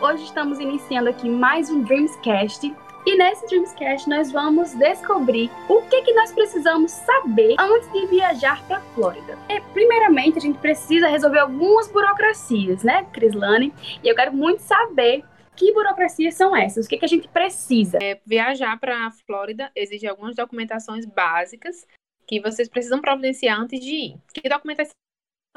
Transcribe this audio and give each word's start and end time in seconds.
hoje 0.00 0.24
estamos 0.24 0.60
iniciando 0.60 1.10
aqui 1.10 1.28
mais 1.28 1.70
um 1.70 1.82
Dreamscast 1.82 2.72
e 3.04 3.16
nesse 3.16 3.46
Dreamscast 3.48 4.08
nós 4.08 4.30
vamos 4.30 4.72
descobrir 4.74 5.50
o 5.68 5.82
que, 5.82 6.02
que 6.02 6.12
nós 6.12 6.30
precisamos 6.30 6.92
saber 6.92 7.56
antes 7.58 7.90
de 7.92 8.06
viajar 8.06 8.64
para 8.66 8.76
a 8.76 8.80
Flórida. 8.80 9.36
E, 9.48 9.60
primeiramente, 9.72 10.38
a 10.38 10.40
gente 10.40 10.58
precisa 10.58 11.08
resolver 11.08 11.40
algumas 11.40 11.90
burocracias, 11.90 12.84
né, 12.84 13.04
Crislane? 13.12 13.72
E 14.04 14.08
eu 14.08 14.14
quero 14.14 14.32
muito 14.32 14.60
saber 14.60 15.24
que 15.56 15.72
burocracias 15.72 16.34
são 16.34 16.54
essas? 16.54 16.86
O 16.86 16.88
que, 16.88 16.98
que 16.98 17.04
a 17.04 17.08
gente 17.08 17.26
precisa? 17.28 17.98
É, 18.00 18.20
viajar 18.24 18.78
para 18.78 19.06
a 19.06 19.10
Flórida 19.10 19.70
exige 19.74 20.06
algumas 20.06 20.36
documentações 20.36 21.06
básicas 21.06 21.86
que 22.26 22.40
vocês 22.40 22.68
precisam 22.68 23.00
providenciar 23.00 23.60
antes 23.60 23.80
de 23.80 23.94
ir. 23.94 24.16
Que 24.32 24.48
documentação 24.48 24.92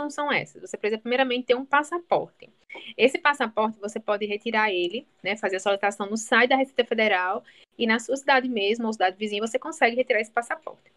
são 0.10 0.32
essas? 0.32 0.62
Você 0.62 0.78
precisa 0.78 1.00
primeiramente 1.00 1.48
ter 1.48 1.56
um 1.56 1.66
passaporte. 1.66 2.50
Esse 2.98 3.18
passaporte 3.18 3.80
você 3.80 4.00
pode 4.00 4.26
retirar 4.26 4.72
ele, 4.72 5.08
né, 5.24 5.36
fazer 5.36 5.58
a 5.58 5.60
solicitação 5.60 6.10
no 6.10 6.18
site 6.18 6.50
da 6.50 6.56
Receita 6.56 6.86
Federal 6.86 7.44
e 7.78 7.86
na 7.86 8.00
sua 8.00 8.16
cidade 8.16 8.48
mesmo 8.48 8.88
ou 8.88 8.94
cidade 8.94 9.18
vizinha 9.18 9.46
você 9.46 9.60
consegue 9.60 9.96
retirar 9.96 10.22
esse 10.22 10.32
passaporte. 10.32 10.92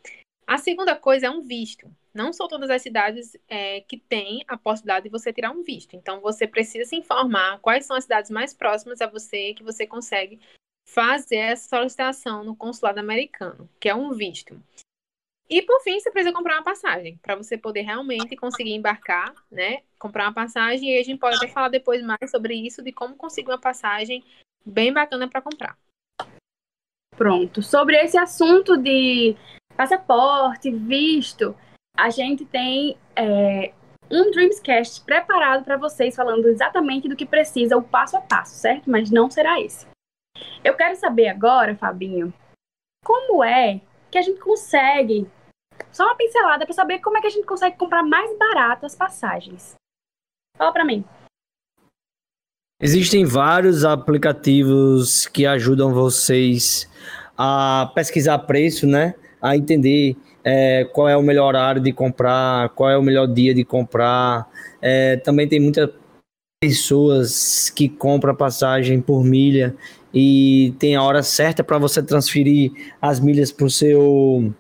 A 0.47 0.59
segunda 0.59 0.95
coisa 0.95 1.27
é 1.27 1.31
um 1.31 1.41
visto. 1.41 1.91
Não 2.13 2.33
são 2.33 2.47
todas 2.47 2.69
as 2.71 2.83
cidades 2.83 3.37
é, 3.49 3.81
que 3.81 3.97
têm 3.97 4.45
a 4.47 4.57
possibilidade 4.57 5.05
de 5.05 5.11
você 5.11 5.33
tirar 5.33 5.51
um 5.51 5.63
visto. 5.63 5.97
Então 5.97 6.21
você 6.21 6.47
precisa 6.47 6.85
se 6.85 6.97
informar 6.97 7.59
quais 7.61 7.87
são 7.87 7.97
as 7.97 8.05
cidades 8.05 8.31
mais 8.31 8.53
próximas 8.53 9.01
a 9.01 9.07
você 9.07 9.55
que 9.55 9.63
você 9.63 9.87
consegue 9.87 10.39
fazer 10.87 11.37
essa 11.37 11.77
solicitação 11.77 12.45
no 12.45 12.55
consulado 12.55 13.01
americano, 13.01 13.69
que 13.81 13.89
é 13.89 13.95
um 13.95 14.13
visto. 14.13 14.61
E 15.49 15.61
por 15.63 15.81
fim, 15.83 16.01
você 16.01 16.11
precisa 16.11 16.35
comprar 16.35 16.57
uma 16.57 16.65
passagem 16.65 17.19
para 17.23 17.37
você 17.37 17.59
poder 17.59 17.83
realmente 17.83 18.37
conseguir 18.37 18.75
embarcar, 18.75 19.35
né? 19.51 19.83
Comprar 19.99 20.25
uma 20.25 20.33
passagem 20.33 20.91
e 20.91 20.99
a 20.99 21.03
gente 21.03 21.19
pode 21.19 21.37
até 21.37 21.49
falar 21.49 21.69
depois 21.69 22.03
mais 22.03 22.31
sobre 22.31 22.55
isso 22.55 22.83
de 22.83 22.93
como 22.93 23.15
conseguir 23.15 23.51
uma 23.51 23.61
passagem 23.61 24.25
bem 24.65 24.93
bacana 24.93 25.29
para 25.29 25.43
comprar. 25.43 25.77
Pronto. 27.17 27.63
Sobre 27.63 27.97
esse 27.97 28.17
assunto 28.17 28.77
de 28.77 29.37
passaporte, 29.77 30.71
visto, 30.71 31.55
a 31.97 32.09
gente 32.09 32.45
tem 32.47 32.97
é, 33.15 33.73
um 34.11 34.31
Dreamscast 34.31 35.05
preparado 35.05 35.65
para 35.65 35.77
vocês 35.77 36.17
falando 36.17 36.47
exatamente 36.47 37.09
do 37.09 37.17
que 37.17 37.27
precisa, 37.27 37.77
o 37.77 37.83
passo 37.83 38.17
a 38.17 38.21
passo, 38.21 38.55
certo? 38.55 38.91
Mas 38.91 39.11
não 39.11 39.31
será 39.31 39.61
esse. 39.61 39.87
Eu 40.65 40.75
quero 40.75 40.97
saber 40.97 41.29
agora, 41.29 41.77
Fabinho, 41.77 42.33
como 43.05 43.45
é 43.45 43.81
que 44.15 44.19
a 44.19 44.23
gente 44.23 44.39
consegue, 44.39 45.27
só 45.91 46.05
uma 46.05 46.17
pincelada 46.17 46.65
para 46.65 46.73
saber 46.73 47.01
como 47.01 47.19
é 47.19 47.21
que 47.21 47.27
a 47.27 47.31
gente 47.31 47.45
consegue 47.45 47.77
comprar 47.77 48.05
mais 48.05 48.31
barato 48.39 48.87
as 48.87 48.95
passagens. 48.95 49.75
Fala 50.57 50.73
para 50.73 50.85
mim. 50.85 51.05
Existem 52.81 53.25
vários 53.25 53.85
aplicativos 53.85 55.27
que 55.27 55.45
ajudam 55.45 55.93
vocês 55.93 56.89
a 57.37 57.91
pesquisar 57.93 58.39
preço, 58.39 58.87
né? 58.87 59.17
A 59.43 59.57
entender 59.57 60.17
é, 60.45 60.85
qual 60.93 61.09
é 61.09 61.17
o 61.17 61.23
melhor 61.23 61.49
horário 61.49 61.83
de 61.83 61.93
comprar, 61.93 62.69
qual 62.69 62.91
é 62.91 62.97
o 62.97 63.03
melhor 63.03 63.27
dia 63.27 63.53
de 63.53 63.65
comprar. 63.65 64.49
É, 64.81 65.17
também 65.17 65.49
tem 65.49 65.59
muitas 65.59 65.91
pessoas 66.61 67.71
que 67.71 67.89
compram 67.89 68.35
passagem 68.35 69.01
por 69.01 69.25
milha 69.25 69.75
e 70.13 70.75
tem 70.79 70.95
a 70.95 71.03
hora 71.03 71.23
certa 71.23 71.65
para 71.65 71.79
você 71.79 72.03
transferir 72.03 72.73
as 73.03 73.19
milhas 73.19 73.51
para 73.51 73.67
o 73.67 73.71
seu, 73.71 74.55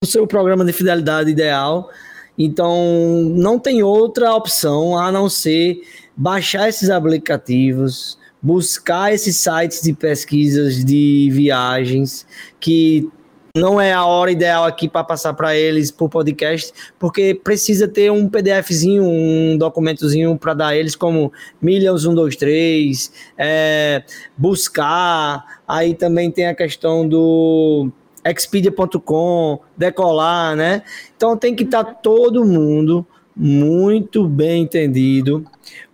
pro 0.00 0.10
seu 0.10 0.26
programa 0.26 0.64
de 0.64 0.72
fidelidade 0.72 1.30
ideal. 1.30 1.90
Então, 2.38 3.30
não 3.34 3.58
tem 3.58 3.82
outra 3.82 4.34
opção 4.34 4.98
a 4.98 5.10
não 5.10 5.28
ser 5.28 5.80
baixar 6.16 6.68
esses 6.68 6.90
aplicativos, 6.90 8.18
buscar 8.42 9.12
esses 9.12 9.36
sites 9.36 9.82
de 9.82 9.94
pesquisas 9.94 10.84
de 10.84 11.30
viagens 11.32 12.26
que 12.60 13.08
não 13.56 13.80
é 13.80 13.92
a 13.92 14.04
hora 14.04 14.30
ideal 14.30 14.64
aqui 14.64 14.86
para 14.86 15.02
passar 15.02 15.32
para 15.32 15.56
eles 15.56 15.90
por 15.90 16.10
podcast, 16.10 16.72
porque 16.98 17.34
precisa 17.34 17.88
ter 17.88 18.12
um 18.12 18.28
PDFzinho, 18.28 19.02
um 19.02 19.56
documentozinho 19.56 20.36
para 20.36 20.52
dar 20.52 20.76
eles 20.76 20.94
como 20.94 21.32
milhas 21.60 22.02
123, 22.02 23.10
é, 23.38 24.02
buscar. 24.36 25.62
Aí 25.66 25.94
também 25.94 26.30
tem 26.30 26.46
a 26.46 26.54
questão 26.54 27.08
do 27.08 27.90
expedia.com, 28.24 29.60
decolar, 29.76 30.54
né? 30.54 30.82
Então 31.16 31.36
tem 31.36 31.54
que 31.54 31.64
estar 31.64 31.84
tá 31.84 31.94
todo 31.94 32.44
mundo 32.44 33.06
muito 33.34 34.28
bem 34.28 34.62
entendido 34.62 35.44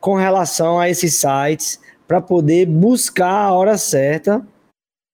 com 0.01 0.15
relação 0.15 0.81
a 0.81 0.89
esses 0.89 1.15
sites 1.15 1.81
para 2.09 2.21
poder 2.21 2.67
buscar 2.67 3.47
a 3.47 3.53
hora 3.53 3.79
certa 3.79 4.45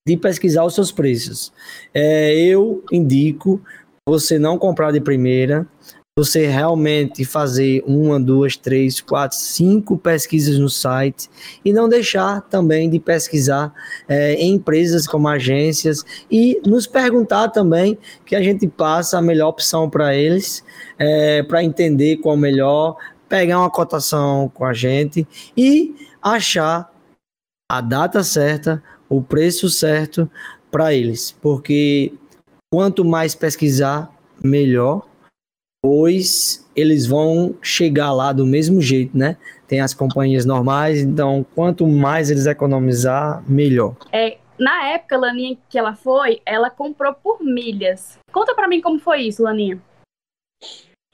de 0.08 0.16
pesquisar 0.16 0.64
os 0.64 0.74
seus 0.74 0.90
preços. 0.90 1.52
É, 1.92 2.34
eu 2.34 2.82
indico 2.90 3.60
você 4.08 4.38
não 4.38 4.56
comprar 4.56 4.90
de 4.90 5.00
primeira, 5.00 5.66
você 6.16 6.46
realmente 6.46 7.24
fazer 7.24 7.84
uma, 7.86 8.18
duas, 8.18 8.56
três, 8.56 9.02
quatro, 9.02 9.36
cinco 9.36 9.98
pesquisas 9.98 10.58
no 10.58 10.68
site 10.68 11.28
e 11.62 11.72
não 11.72 11.88
deixar 11.88 12.40
também 12.40 12.88
de 12.88 12.98
pesquisar 12.98 13.72
é, 14.08 14.32
em 14.34 14.54
empresas 14.54 15.06
como 15.06 15.28
agências 15.28 16.04
e 16.30 16.60
nos 16.66 16.86
perguntar 16.86 17.50
também 17.50 17.98
que 18.24 18.34
a 18.34 18.42
gente 18.42 18.66
passa 18.66 19.18
a 19.18 19.22
melhor 19.22 19.50
opção 19.50 19.88
para 19.90 20.14
eles, 20.14 20.64
é, 20.98 21.42
para 21.42 21.62
entender 21.62 22.16
qual 22.16 22.34
é 22.34 22.38
melhor, 22.38 22.96
pegar 23.28 23.60
uma 23.60 23.70
cotação 23.70 24.50
com 24.52 24.64
a 24.64 24.72
gente 24.72 25.28
e 25.56 25.94
achar 26.22 26.90
a 27.70 27.82
data 27.82 28.24
certa, 28.24 28.82
o 29.08 29.22
preço 29.22 29.68
certo 29.68 30.30
para 30.70 30.92
eles, 30.94 31.32
porque 31.32 32.12
quanto 32.72 33.04
mais 33.04 33.34
pesquisar, 33.34 34.10
melhor, 34.42 35.06
pois 35.82 36.68
eles 36.76 37.06
vão 37.06 37.54
chegar 37.62 38.12
lá 38.12 38.32
do 38.32 38.46
mesmo 38.46 38.80
jeito, 38.80 39.16
né? 39.16 39.36
Tem 39.66 39.80
as 39.80 39.94
companhias 39.94 40.44
normais, 40.44 41.00
então 41.00 41.44
quanto 41.54 41.86
mais 41.86 42.30
eles 42.30 42.46
economizar, 42.46 43.42
melhor. 43.48 43.96
É, 44.12 44.38
na 44.58 44.88
época, 44.88 45.16
Laninha, 45.16 45.56
que 45.68 45.78
ela 45.78 45.94
foi, 45.94 46.40
ela 46.44 46.70
comprou 46.70 47.14
por 47.14 47.42
milhas. 47.42 48.18
Conta 48.32 48.54
para 48.54 48.68
mim 48.68 48.80
como 48.80 48.98
foi 48.98 49.22
isso, 49.22 49.42
Laninha. 49.42 49.80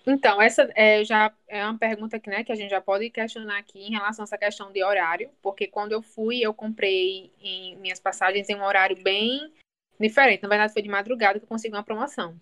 Então, 0.07 0.41
essa 0.41 0.71
é, 0.75 1.03
já 1.03 1.33
é 1.49 1.65
uma 1.65 1.79
pergunta 1.79 2.19
que, 2.19 2.29
né, 2.29 2.45
que 2.45 2.53
a 2.53 2.55
gente 2.55 2.71
já 2.71 2.81
pode 2.81 3.09
questionar 3.09 3.59
aqui 3.59 3.79
em 3.79 3.93
relação 3.93 4.23
a 4.23 4.27
essa 4.27 4.37
questão 4.37 4.71
de 4.71 4.85
horário, 4.85 5.31
porque 5.41 5.67
quando 5.67 5.93
eu 5.93 6.03
fui, 6.03 6.41
eu 6.41 6.53
comprei 6.53 7.33
em 7.41 7.77
minhas 7.77 7.99
passagens 7.99 8.49
em 8.51 8.55
um 8.55 8.65
horário 8.65 9.03
bem 9.03 9.53
diferente. 9.99 10.43
Na 10.43 10.49
verdade, 10.49 10.73
foi 10.75 10.83
de 10.83 10.89
madrugada 10.89 11.39
que 11.39 11.45
eu 11.45 11.49
consegui 11.49 11.75
uma 11.75 11.83
promoção. 11.83 12.39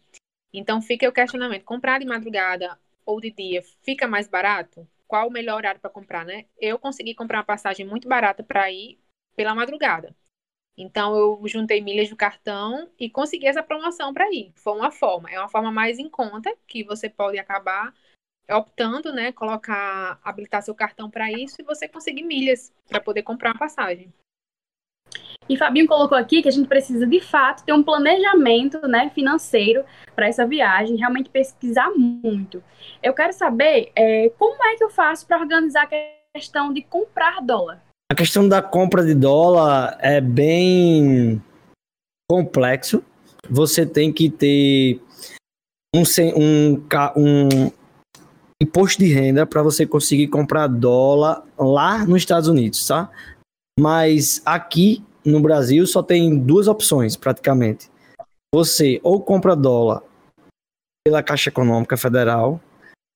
Então, 0.53 0.83
fica 0.83 1.09
o 1.09 1.13
questionamento: 1.13 1.65
comprar 1.65 2.01
de 2.01 2.07
madrugada 2.07 2.77
ou 3.07 3.21
de 3.21 3.31
dia 3.31 3.63
fica 3.83 4.09
mais 4.09 4.27
barato? 4.27 4.87
Qual 5.07 5.29
o 5.29 5.33
melhor 5.33 5.57
horário 5.57 5.81
para 5.81 5.91
comprar, 5.91 6.25
né? 6.25 6.47
Eu 6.59 6.79
consegui 6.79 7.15
comprar 7.15 7.39
uma 7.39 7.45
passagem 7.45 7.87
muito 7.87 8.09
barata 8.09 8.43
para 8.43 8.71
ir 8.73 8.99
pela 9.37 9.55
madrugada. 9.55 10.15
Então 10.77 11.15
eu 11.17 11.41
juntei 11.47 11.81
milhas 11.81 12.09
do 12.09 12.17
cartão 12.17 12.89
e 12.99 13.11
consegui 13.11 13.47
essa 13.47 13.63
promoção 13.63 14.13
para 14.13 14.31
ir. 14.33 14.53
Foi 14.55 14.73
uma 14.75 14.91
forma, 14.91 15.31
é 15.31 15.39
uma 15.39 15.49
forma 15.49 15.71
mais 15.71 15.99
em 15.99 16.09
conta 16.09 16.55
que 16.67 16.83
você 16.83 17.09
pode 17.09 17.39
acabar 17.39 17.93
optando, 18.51 19.13
né, 19.13 19.33
colocar, 19.33 20.19
habilitar 20.23 20.63
seu 20.63 20.75
cartão 20.75 21.09
para 21.09 21.31
isso 21.31 21.57
e 21.61 21.65
você 21.65 21.89
conseguir 21.89 22.23
milhas 22.23 22.73
para 22.89 23.01
poder 23.01 23.23
comprar 23.23 23.51
uma 23.51 23.59
passagem. 23.59 24.13
E 25.49 25.57
Fabinho 25.57 25.87
colocou 25.87 26.17
aqui 26.17 26.41
que 26.41 26.49
a 26.49 26.53
gente 26.53 26.69
precisa 26.69 27.07
de 27.07 27.21
fato 27.21 27.65
ter 27.65 27.73
um 27.73 27.83
planejamento, 27.83 28.81
né, 28.87 29.11
financeiro 29.11 29.85
para 30.15 30.27
essa 30.27 30.47
viagem, 30.47 30.97
realmente 30.97 31.29
pesquisar 31.29 31.91
muito. 31.91 32.63
Eu 33.03 33.13
quero 33.13 33.33
saber 33.33 33.91
é, 33.95 34.31
como 34.39 34.65
é 34.65 34.77
que 34.77 34.85
eu 34.85 34.91
faço 34.91 35.27
para 35.27 35.39
organizar 35.39 35.85
a 35.85 36.39
questão 36.39 36.73
de 36.73 36.83
comprar 36.83 37.43
dólar. 37.43 37.83
A 38.13 38.15
questão 38.15 38.47
da 38.47 38.61
compra 38.61 39.03
de 39.03 39.15
dólar 39.15 39.97
é 39.99 40.21
bem 40.21 41.43
complexo. 42.31 43.03
Você 43.49 43.87
tem 43.87 44.13
que 44.13 44.29
ter 44.29 45.01
um, 45.97 46.03
um, 46.37 46.83
um 47.17 47.71
imposto 48.63 49.03
de 49.03 49.11
renda 49.11 49.47
para 49.47 49.63
você 49.63 49.87
conseguir 49.87 50.29
comprar 50.29 50.67
dólar 50.67 51.43
lá 51.59 52.05
nos 52.05 52.19
Estados 52.19 52.51
Unidos, 52.51 52.87
tá? 52.87 53.11
Mas 53.81 54.43
aqui 54.45 55.03
no 55.25 55.41
Brasil 55.41 55.87
só 55.87 56.03
tem 56.03 56.39
duas 56.39 56.69
opções 56.69 57.17
praticamente. 57.17 57.91
Você 58.55 59.01
ou 59.03 59.23
compra 59.23 59.57
dólar 59.57 60.03
pela 61.03 61.23
Caixa 61.23 61.49
Econômica 61.49 61.97
Federal, 61.97 62.61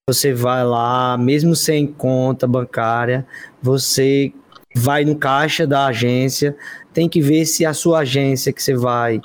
você 0.08 0.32
vai 0.32 0.64
lá, 0.64 1.19
mesmo 1.19 1.54
sem 1.54 1.87
conta 1.87 2.46
bancária, 2.46 3.26
você 3.60 4.32
vai 4.76 5.06
no 5.06 5.17
caixa 5.17 5.67
da 5.67 5.87
agência, 5.87 6.55
tem 6.93 7.08
que 7.08 7.20
ver 7.20 7.46
se 7.46 7.64
a 7.64 7.73
sua 7.73 8.00
agência 8.00 8.52
que 8.52 8.62
você 8.62 8.75
vai 8.75 9.20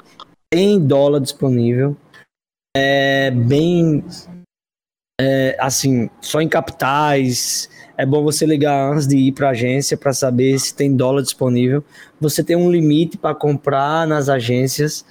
tem 0.50 0.80
dólar 0.80 1.19
disponível. 1.19 1.95
É 2.75 3.31
bem 3.31 4.03
é, 5.19 5.57
assim, 5.59 6.09
só 6.21 6.42
em 6.42 6.48
capitais. 6.48 7.69
É 7.98 8.06
bom 8.06 8.24
você 8.24 8.45
ligar 8.45 8.94
antes 8.94 9.06
de 9.06 9.18
ir 9.18 9.33
para 9.33 9.50
a 9.50 9.51
agência 9.51 9.98
para 9.98 10.13
saber 10.13 10.57
se 10.57 10.74
tem 10.74 10.95
dólar 10.95 11.21
disponível. 11.21 11.83
Você 12.19 12.42
tem 12.44 12.56
um 12.56 12.71
limite 12.71 13.18
para 13.18 13.36
comprar 13.36 14.07
nas 14.07 14.30
agências, 14.30 15.06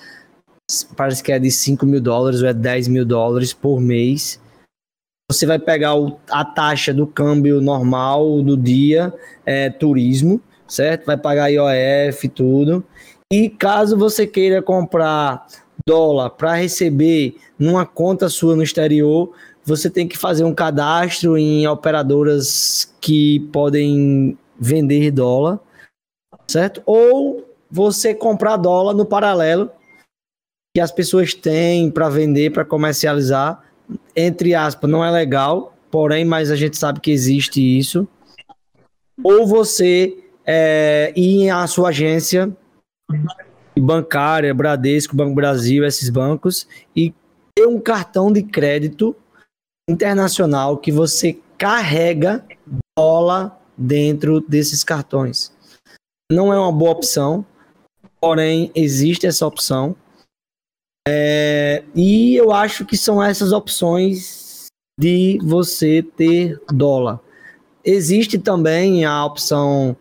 parece 0.96 1.22
que 1.22 1.32
é 1.32 1.38
de 1.38 1.50
5 1.50 1.84
mil 1.84 2.00
dólares 2.00 2.40
ou 2.40 2.48
é 2.48 2.54
10 2.54 2.88
mil 2.88 3.04
dólares 3.04 3.52
por 3.52 3.78
mês. 3.78 4.40
Você 5.30 5.46
vai 5.46 5.60
pegar 5.60 5.94
o, 5.94 6.18
a 6.28 6.44
taxa 6.44 6.92
do 6.92 7.06
câmbio 7.06 7.60
normal 7.60 8.42
do 8.42 8.56
dia, 8.56 9.14
é, 9.46 9.70
turismo, 9.70 10.40
certo? 10.66 11.06
Vai 11.06 11.16
pagar 11.16 11.48
IOF 11.48 12.28
tudo. 12.30 12.84
E 13.32 13.48
caso 13.48 13.96
você 13.96 14.26
queira 14.26 14.60
comprar 14.60 15.46
dólar 15.86 16.30
para 16.30 16.54
receber 16.54 17.36
numa 17.56 17.86
conta 17.86 18.28
sua 18.28 18.56
no 18.56 18.62
exterior, 18.64 19.32
você 19.64 19.88
tem 19.88 20.08
que 20.08 20.18
fazer 20.18 20.42
um 20.42 20.52
cadastro 20.52 21.38
em 21.38 21.64
operadoras 21.64 22.92
que 23.00 23.38
podem 23.52 24.36
vender 24.58 25.12
dólar, 25.12 25.60
certo? 26.48 26.82
Ou 26.84 27.48
você 27.70 28.12
comprar 28.12 28.56
dólar 28.56 28.94
no 28.94 29.06
paralelo 29.06 29.70
que 30.74 30.80
as 30.80 30.90
pessoas 30.90 31.34
têm 31.34 31.88
para 31.88 32.08
vender, 32.08 32.52
para 32.52 32.64
comercializar, 32.64 33.69
entre 34.14 34.54
aspas, 34.54 34.90
não 34.90 35.04
é 35.04 35.10
legal, 35.10 35.74
porém, 35.90 36.24
mas 36.24 36.50
a 36.50 36.56
gente 36.56 36.76
sabe 36.76 37.00
que 37.00 37.10
existe 37.10 37.60
isso. 37.60 38.06
Ou 39.22 39.46
você 39.46 40.16
é, 40.46 41.12
ir 41.16 41.50
à 41.50 41.66
sua 41.66 41.90
agência 41.90 42.50
bancária, 43.78 44.54
Bradesco, 44.54 45.16
Banco 45.16 45.34
Brasil, 45.34 45.84
esses 45.84 46.10
bancos, 46.10 46.66
e 46.94 47.14
ter 47.54 47.66
um 47.66 47.80
cartão 47.80 48.32
de 48.32 48.42
crédito 48.42 49.14
internacional 49.88 50.76
que 50.76 50.92
você 50.92 51.38
carrega 51.58 52.44
dólar 52.98 53.58
dentro 53.76 54.40
desses 54.40 54.84
cartões. 54.84 55.52
Não 56.30 56.52
é 56.52 56.58
uma 56.58 56.72
boa 56.72 56.92
opção, 56.92 57.44
porém 58.20 58.70
existe 58.74 59.26
essa 59.26 59.46
opção. 59.46 59.96
É, 61.08 61.84
e 61.94 62.36
eu 62.36 62.52
acho 62.52 62.84
que 62.84 62.96
são 62.96 63.22
essas 63.22 63.52
opções 63.52 64.66
de 64.98 65.38
você 65.42 66.02
ter 66.02 66.60
dólar. 66.68 67.20
Existe 67.84 68.38
também 68.38 69.04
a 69.04 69.24
opção 69.24 69.96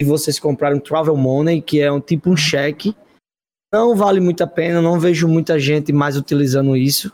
de 0.00 0.06
vocês 0.06 0.38
comprarem 0.38 0.76
um 0.78 0.82
travel 0.82 1.16
money, 1.16 1.62
que 1.62 1.80
é 1.80 1.90
um 1.90 2.00
tipo 2.00 2.28
um 2.28 2.36
cheque. 2.36 2.94
Não 3.72 3.96
vale 3.96 4.20
muito 4.20 4.44
a 4.44 4.46
pena, 4.46 4.82
não 4.82 5.00
vejo 5.00 5.26
muita 5.26 5.58
gente 5.58 5.92
mais 5.92 6.16
utilizando 6.16 6.76
isso. 6.76 7.10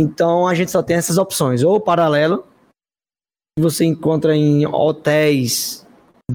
Então 0.00 0.46
a 0.46 0.54
gente 0.54 0.70
só 0.70 0.82
tem 0.82 0.96
essas 0.96 1.18
opções, 1.18 1.64
ou 1.64 1.80
paralelo, 1.80 2.46
que 3.58 3.62
você 3.62 3.84
encontra 3.84 4.36
em 4.36 4.64
hotéis 4.64 5.84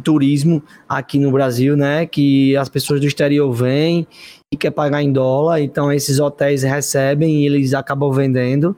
turismo 0.04 0.62
aqui 0.90 1.20
no 1.20 1.32
Brasil, 1.32 1.78
né? 1.78 2.06
Que 2.06 2.56
as 2.58 2.68
pessoas 2.68 3.00
do 3.00 3.08
exterior 3.08 3.52
vêm 3.54 4.08
e 4.54 4.58
quer 4.58 4.72
pagar 4.72 5.02
em 5.02 5.12
dólar, 5.12 5.62
então 5.62 5.92
esses 5.92 6.20
hotéis 6.20 6.62
recebem 6.62 7.42
e 7.42 7.46
eles 7.48 7.74
acabam 7.74 8.12
vendendo. 8.12 8.78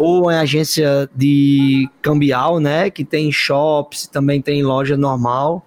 Ou 0.00 0.30
em 0.30 0.36
agência 0.36 1.10
de 1.12 1.90
cambial, 2.00 2.60
né? 2.60 2.88
Que 2.88 3.04
tem 3.04 3.32
shops, 3.32 4.06
também 4.06 4.40
tem 4.40 4.62
loja 4.62 4.96
normal. 4.96 5.66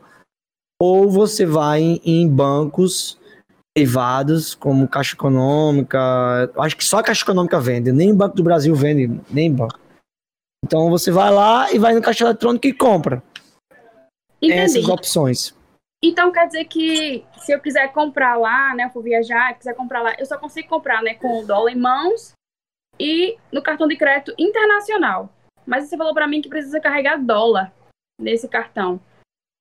Ou 0.82 1.12
você 1.12 1.46
vai 1.46 2.00
em 2.06 2.28
bancos 2.28 3.20
privados, 3.76 4.56
como 4.56 4.88
Caixa 4.88 5.16
Econômica. 5.16 6.50
Acho 6.58 6.78
que 6.78 6.86
só 6.86 7.00
a 7.00 7.04
Caixa 7.04 7.24
Econômica 7.24 7.60
vende, 7.60 7.92
nem 7.92 8.14
o 8.14 8.16
Banco 8.16 8.38
do 8.38 8.44
Brasil 8.44 8.74
vende, 8.74 9.20
nem 9.30 9.54
banco. 9.54 9.80
Então 10.64 10.90
você 10.90 11.12
vai 11.12 11.30
lá 11.30 11.74
e 11.74 11.78
vai 11.78 11.94
no 11.94 12.02
caixa 12.02 12.24
eletrônico 12.24 12.68
e 12.68 12.74
compra. 12.74 13.22
Entendi. 14.42 14.62
Essas 14.62 14.88
opções. 14.88 15.54
Então 16.04 16.32
quer 16.32 16.48
dizer 16.48 16.66
que 16.66 17.24
se 17.38 17.52
eu 17.52 17.60
quiser 17.60 17.92
comprar 17.94 18.36
lá, 18.36 18.74
né, 18.74 18.86
eu 18.86 18.90
for 18.90 19.04
viajar, 19.04 19.54
quiser 19.54 19.76
comprar 19.76 20.02
lá, 20.02 20.16
eu 20.18 20.26
só 20.26 20.38
consigo 20.38 20.68
comprar, 20.68 21.04
né, 21.04 21.14
com 21.14 21.40
o 21.40 21.46
dólar 21.46 21.72
em 21.72 21.76
mãos 21.76 22.34
e 23.00 23.38
no 23.52 23.62
cartão 23.62 23.88
de 23.88 23.96
crédito 23.96 24.34
internacional. 24.38 25.30
Mas 25.66 25.86
você 25.86 25.96
falou 25.96 26.14
para 26.14 26.28
mim 26.28 26.42
que 26.42 26.50
precisa 26.50 26.80
carregar 26.80 27.18
dólar 27.18 27.72
nesse 28.20 28.48
cartão. 28.48 29.00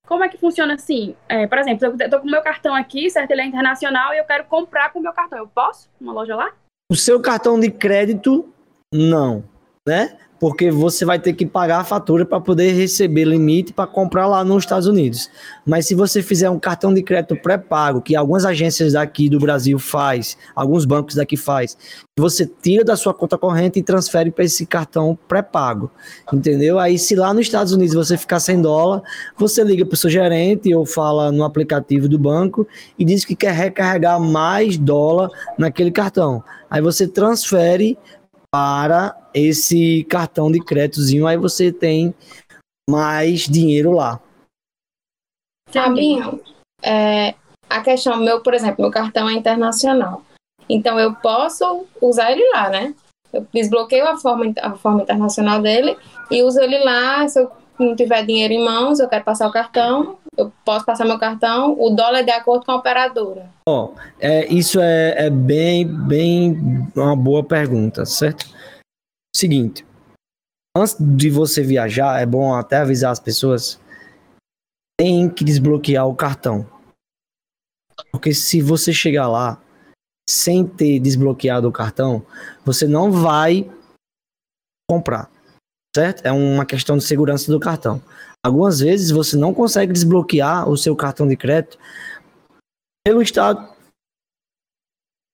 Como 0.07 0.25
é 0.25 0.29
que 0.29 0.39
funciona 0.39 0.75
assim? 0.75 1.15
É, 1.29 1.47
por 1.47 1.59
exemplo, 1.59 1.87
eu 1.87 1.95
estou 1.95 2.21
com 2.21 2.27
o 2.27 2.31
meu 2.31 2.43
cartão 2.43 2.75
aqui, 2.75 3.09
certo? 3.11 3.31
Ele 3.31 3.43
é 3.43 3.47
internacional 3.47 4.13
e 4.13 4.19
eu 4.19 4.25
quero 4.25 4.45
comprar 4.47 4.93
com 4.93 4.99
o 4.99 5.03
meu 5.03 5.13
cartão. 5.13 5.39
Eu 5.39 5.47
posso? 5.47 5.89
Uma 6.01 6.13
loja 6.13 6.35
lá? 6.35 6.53
O 6.91 6.97
seu 6.97 7.21
cartão 7.21 7.61
de 7.61 7.71
crédito, 7.71 8.53
não, 8.93 9.45
né? 9.87 10.19
Porque 10.41 10.71
você 10.71 11.05
vai 11.05 11.19
ter 11.19 11.35
que 11.35 11.45
pagar 11.45 11.81
a 11.81 11.85
fatura 11.85 12.25
para 12.25 12.41
poder 12.41 12.73
receber 12.73 13.25
limite 13.25 13.75
para 13.75 13.87
comprar 13.87 14.27
lá 14.27 14.43
nos 14.43 14.65
Estados 14.65 14.89
Unidos. 14.89 15.31
Mas 15.67 15.87
se 15.87 15.95
você 15.95 16.23
fizer 16.23 16.49
um 16.49 16.59
cartão 16.59 16.95
de 16.95 17.03
crédito 17.03 17.37
pré-pago, 17.37 18.01
que 18.01 18.17
algumas 18.17 18.47
agências 18.47 18.95
daqui 18.95 19.29
do 19.29 19.39
Brasil 19.39 19.79
faz, 19.79 20.39
alguns 20.57 20.87
bancos 20.87 21.15
daqui 21.15 21.37
faz, 21.37 21.77
você 22.19 22.47
tira 22.47 22.83
da 22.83 22.97
sua 22.97 23.13
conta 23.13 23.37
corrente 23.37 23.79
e 23.79 23.83
transfere 23.83 24.31
para 24.31 24.45
esse 24.45 24.65
cartão 24.65 25.17
pré-pago, 25.29 25.91
entendeu? 26.33 26.79
Aí 26.79 26.99
se 26.99 27.15
lá 27.15 27.35
nos 27.35 27.47
Estados 27.47 27.75
Unidos 27.75 27.95
você 27.95 28.17
ficar 28.17 28.41
sem 28.41 28.63
dólar, 28.63 29.03
você 29.37 29.63
liga 29.63 29.85
para 29.85 29.95
o 29.95 29.97
seu 29.97 30.09
gerente 30.09 30.75
ou 30.75 30.87
fala 30.87 31.31
no 31.31 31.45
aplicativo 31.45 32.09
do 32.09 32.19
banco 32.19 32.67
e 32.99 33.05
diz 33.05 33.27
que 33.27 33.37
quer 33.37 33.53
recarregar 33.53 34.19
mais 34.19 34.79
dólar 34.79 35.29
naquele 35.59 35.91
cartão. 35.91 36.43
Aí 36.71 36.81
você 36.81 37.07
transfere 37.07 37.99
para 38.53 39.17
esse 39.33 40.05
cartão 40.05 40.51
de 40.51 40.59
créditozinho, 40.61 41.27
aí 41.27 41.37
você 41.37 41.73
tem 41.73 42.15
mais 42.89 43.43
dinheiro 43.43 43.93
lá. 43.93 44.21
Fabinho, 45.71 46.41
é, 46.83 47.35
a 47.69 47.81
questão 47.83 48.17
meu, 48.17 48.43
por 48.43 48.55
exemplo, 48.55 48.83
meu 48.83 48.91
cartão 48.91 49.29
é 49.29 49.33
internacional. 49.33 50.25
Então 50.69 50.99
eu 50.99 51.15
posso 51.15 51.87
usar 52.01 52.33
ele 52.33 52.49
lá, 52.51 52.69
né? 52.69 52.95
Eu 53.33 53.47
desbloqueio 53.53 54.09
a 54.09 54.17
forma, 54.17 54.53
a 54.61 54.73
forma 54.73 55.03
internacional 55.03 55.63
dele 55.63 55.97
e 56.31 56.43
uso 56.43 56.61
ele 56.61 56.79
lá. 56.79 57.27
Se 57.29 57.41
eu 57.41 57.51
não 57.85 57.97
tiver 57.97 58.25
dinheiro 58.25 58.53
em 58.53 58.65
mãos, 58.65 59.01
eu 59.01 59.09
quero 59.09 59.25
passar 59.25 59.49
o 59.49 59.53
cartão, 59.53 60.19
eu 60.37 60.53
posso 60.65 60.85
passar 60.85 61.05
meu 61.05 61.19
cartão, 61.19 61.77
o 61.79 61.91
dólar 61.91 62.21
é 62.21 62.23
de 62.23 62.31
acordo 62.31 62.65
com 62.65 62.73
a 62.73 62.77
operadora. 62.77 63.51
Ó, 63.69 63.93
é, 64.19 64.47
isso 64.47 64.81
é, 64.81 65.27
é 65.27 65.31
bem, 65.31 65.87
bem 65.87 66.89
uma 66.95 67.17
boa 67.17 67.45
pergunta, 67.45 68.05
certo? 68.05 68.47
Seguinte, 69.35 69.87
antes 70.77 70.97
de 70.99 71.31
você 71.31 71.63
viajar, 71.63 72.21
é 72.21 72.27
bom 72.27 72.55
até 72.55 72.79
avisar 72.79 73.13
as 73.13 73.21
pessoas, 73.21 73.81
tem 74.99 75.29
que 75.29 75.45
desbloquear 75.45 76.07
o 76.07 76.15
cartão. 76.15 76.67
Porque 78.11 78.33
se 78.35 78.61
você 78.61 78.93
chegar 78.93 79.29
lá 79.29 79.61
sem 80.29 80.67
ter 80.67 81.01
desbloqueado 81.01 81.69
o 81.69 81.73
cartão, 81.73 82.25
você 82.65 82.87
não 82.87 83.11
vai 83.11 83.69
comprar, 84.89 85.31
certo? 85.95 86.25
É 86.25 86.33
uma 86.33 86.65
questão 86.65 86.97
de 86.97 87.05
segurança 87.05 87.51
do 87.51 87.61
cartão. 87.61 88.03
Algumas 88.45 88.81
vezes 88.81 89.11
você 89.11 89.37
não 89.37 89.53
consegue 89.53 89.93
desbloquear 89.93 90.69
o 90.69 90.77
seu 90.77 90.97
cartão 90.97 91.27
de 91.27 91.37
crédito 91.37 91.79
pelo 93.05 93.23
estado 93.23 93.69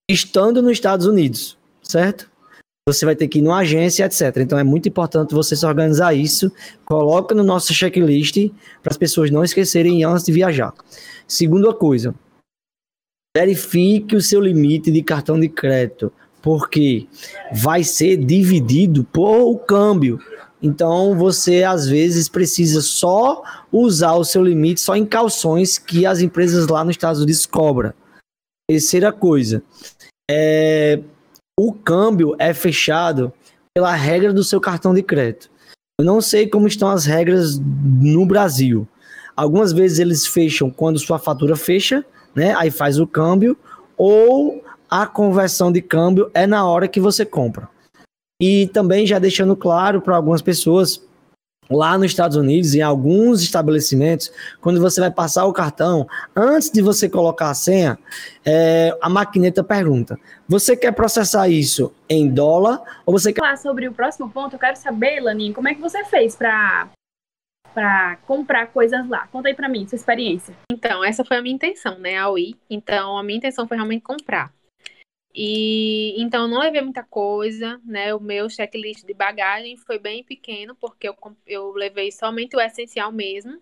estando 0.09 0.63
nos 0.63 0.73
Estados 0.73 1.07
Unidos, 1.07 1.59
certo? 1.83 2.31
você 2.89 3.05
vai 3.05 3.17
ter 3.17 3.27
que 3.27 3.41
ir 3.41 3.43
numa 3.43 3.59
agência, 3.59 4.05
etc. 4.05 4.37
Então 4.37 4.57
é 4.57 4.63
muito 4.63 4.89
importante 4.89 5.35
você 5.35 5.57
se 5.57 5.67
organizar 5.67 6.15
isso, 6.15 6.53
coloca 6.85 7.35
no 7.35 7.43
nosso 7.43 7.75
checklist 7.75 8.37
para 8.81 8.93
as 8.93 8.97
pessoas 8.97 9.29
não 9.29 9.43
esquecerem 9.43 10.05
antes 10.05 10.25
de 10.25 10.31
viajar. 10.31 10.73
Segunda 11.27 11.75
coisa, 11.75 12.15
verifique 13.37 14.15
o 14.15 14.23
seu 14.23 14.41
limite 14.41 14.93
de 14.93 15.03
cartão 15.03 15.39
de 15.39 15.49
crédito, 15.49 16.13
porque 16.41 17.09
vai 17.53 17.83
ser 17.83 18.19
dividido 18.19 19.03
por 19.03 19.59
câmbio. 19.67 20.21
Então 20.67 21.17
você 21.17 21.63
às 21.63 21.87
vezes 21.89 22.29
precisa 22.29 22.83
só 22.83 23.43
usar 23.71 24.15
o 24.15 24.25
seu 24.25 24.43
limite 24.43 24.81
só 24.81 24.97
em 24.97 25.07
calções 25.07 25.79
que 25.79 26.05
as 26.05 26.21
empresas 26.21 26.67
lá 26.67 26.85
nos 26.85 26.95
Estados 26.95 27.23
Unidos 27.23 27.47
cobram. 27.47 27.95
Terceira 28.69 29.13
coisa, 29.13 29.63
é, 30.29 31.01
o 31.59 31.73
câmbio 31.73 32.35
é 32.37 32.53
fechado 32.53 33.33
pela 33.73 33.95
regra 33.95 34.33
do 34.33 34.43
seu 34.43 34.61
cartão 34.61 34.93
de 34.93 35.05
crédito. 35.05 35.49
Eu 36.01 36.05
não 36.05 36.21
sei 36.21 36.49
como 36.49 36.67
estão 36.67 36.89
as 36.91 37.05
regras 37.05 37.59
no 37.59 38.27
Brasil. 38.27 38.89
Algumas 39.37 39.73
vezes 39.73 40.01
eles 40.01 40.27
fecham 40.27 40.69
quando 40.69 40.99
sua 40.99 41.19
fatura 41.19 41.55
fecha, 41.55 42.05
né? 42.35 42.55
Aí 42.57 42.73
faz 42.73 42.99
o 42.99 43.07
câmbio, 43.07 43.57
ou 43.97 44.65
a 44.91 45.07
conversão 45.07 45.71
de 45.71 45.81
câmbio 45.81 46.29
é 46.35 46.47
na 46.47 46.67
hora 46.67 46.89
que 46.89 47.01
você 47.01 47.25
compra. 47.25 47.69
E 48.41 48.67
também 48.69 49.07
já 49.07 49.19
deixando 49.19 49.57
claro 49.57 50.01
para 50.01 50.17
algumas 50.17 50.43
pessoas 50.43 51.03
lá 51.71 51.97
nos 51.99 52.07
Estados 52.07 52.37
Unidos, 52.37 52.75
em 52.75 52.83
alguns 52.83 53.43
estabelecimentos, 53.43 54.31
quando 54.61 54.81
você 54.81 55.01
vai 55.01 55.11
passar 55.11 55.47
o 55.47 55.53
cartão, 55.53 56.07
antes 56.35 56.71
de 56.71 56.81
você 56.81 57.09
colocar 57.09 57.51
a 57.51 57.55
senha, 57.55 57.99
é, 58.45 58.97
a 59.01 59.09
maquineta 59.09 59.65
pergunta: 59.65 60.19
você 60.49 60.77
quer 60.77 60.93
processar 60.93 61.49
isso 61.49 61.93
em 62.09 62.29
dólar 62.29 62.81
ou 63.05 63.13
você 63.13 63.33
quer. 63.33 63.41
Falar 63.41 63.57
sobre 63.57 63.89
o 63.89 63.93
próximo 63.93 64.31
ponto, 64.31 64.55
eu 64.55 64.61
quero 64.61 64.77
saber, 64.77 65.21
Laninha, 65.21 65.53
como 65.53 65.69
é 65.69 65.75
que 65.75 65.81
você 65.81 66.05
fez 66.05 66.37
para 66.37 66.89
para 67.75 68.17
comprar 68.27 68.69
coisas 68.69 69.07
lá? 69.07 69.27
Conta 69.27 69.49
aí 69.49 69.55
para 69.55 69.69
mim, 69.69 69.87
sua 69.87 69.97
experiência. 69.97 70.55
Então, 70.73 71.05
essa 71.05 71.23
foi 71.27 71.37
a 71.37 71.43
minha 71.43 71.55
intenção, 71.55 71.99
né, 71.99 72.17
ao 72.17 72.39
ir. 72.39 72.57
Então, 72.71 73.19
a 73.19 73.23
minha 73.23 73.37
intenção 73.37 73.69
foi 73.69 73.77
realmente 73.77 74.01
comprar. 74.03 74.51
E 75.39 76.15
então 76.19 76.49
não 76.49 76.61
levei 76.61 76.81
muita 76.81 77.05
coisa, 77.05 77.79
né? 77.85 78.15
O 78.15 78.21
meu 78.21 78.49
checklist 78.49 79.05
de 79.05 79.13
bagagem 79.13 79.77
foi 79.77 79.99
bem 79.99 80.25
pequeno, 80.25 80.75
porque 80.75 81.07
eu, 81.07 81.15
eu 81.47 81.73
levei 81.73 82.11
somente 82.11 82.57
o 82.57 82.61
essencial 82.61 83.13
mesmo. 83.13 83.61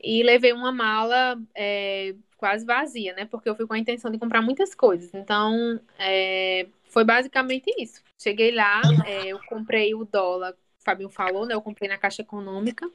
E 0.00 0.22
levei 0.22 0.54
uma 0.54 0.72
mala 0.72 1.38
é, 1.54 2.14
quase 2.38 2.64
vazia, 2.64 3.12
né? 3.14 3.26
Porque 3.26 3.46
eu 3.46 3.54
fui 3.54 3.66
com 3.66 3.74
a 3.74 3.78
intenção 3.78 4.10
de 4.10 4.18
comprar 4.18 4.40
muitas 4.40 4.74
coisas. 4.74 5.12
Então, 5.12 5.78
é, 5.98 6.66
foi 6.84 7.04
basicamente 7.04 7.70
isso. 7.78 8.02
Cheguei 8.18 8.52
lá, 8.52 8.80
é, 9.06 9.26
eu 9.26 9.38
comprei 9.44 9.94
o 9.94 10.06
dólar, 10.06 10.52
o 10.52 10.82
Fabinho 10.82 11.10
falou, 11.10 11.44
né? 11.44 11.52
Eu 11.52 11.60
comprei 11.60 11.90
na 11.90 11.98
Caixa 11.98 12.22
Econômica. 12.22 12.90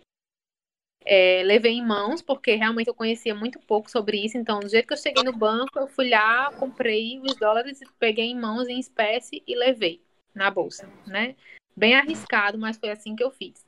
É, 1.09 1.41
levei 1.41 1.71
em 1.71 1.85
mãos, 1.85 2.21
porque 2.21 2.55
realmente 2.55 2.87
eu 2.87 2.93
conhecia 2.93 3.33
muito 3.33 3.59
pouco 3.59 3.89
sobre 3.89 4.17
isso. 4.17 4.37
Então, 4.37 4.59
do 4.59 4.67
jeito 4.67 4.85
que 4.85 4.93
eu 4.93 4.97
cheguei 4.97 5.23
no 5.23 5.31
banco, 5.31 5.79
eu 5.79 5.87
fui 5.87 6.09
lá, 6.09 6.51
comprei 6.51 7.17
os 7.19 7.33
dólares, 7.37 7.79
peguei 7.97 8.25
em 8.25 8.37
mãos 8.37 8.67
em 8.67 8.77
espécie 8.77 9.41
e 9.47 9.55
levei 9.55 10.01
na 10.35 10.51
bolsa, 10.51 10.89
né? 11.05 11.33
Bem 11.73 11.95
arriscado, 11.95 12.57
mas 12.57 12.77
foi 12.77 12.89
assim 12.89 13.15
que 13.15 13.23
eu 13.23 13.31
fiz. 13.31 13.65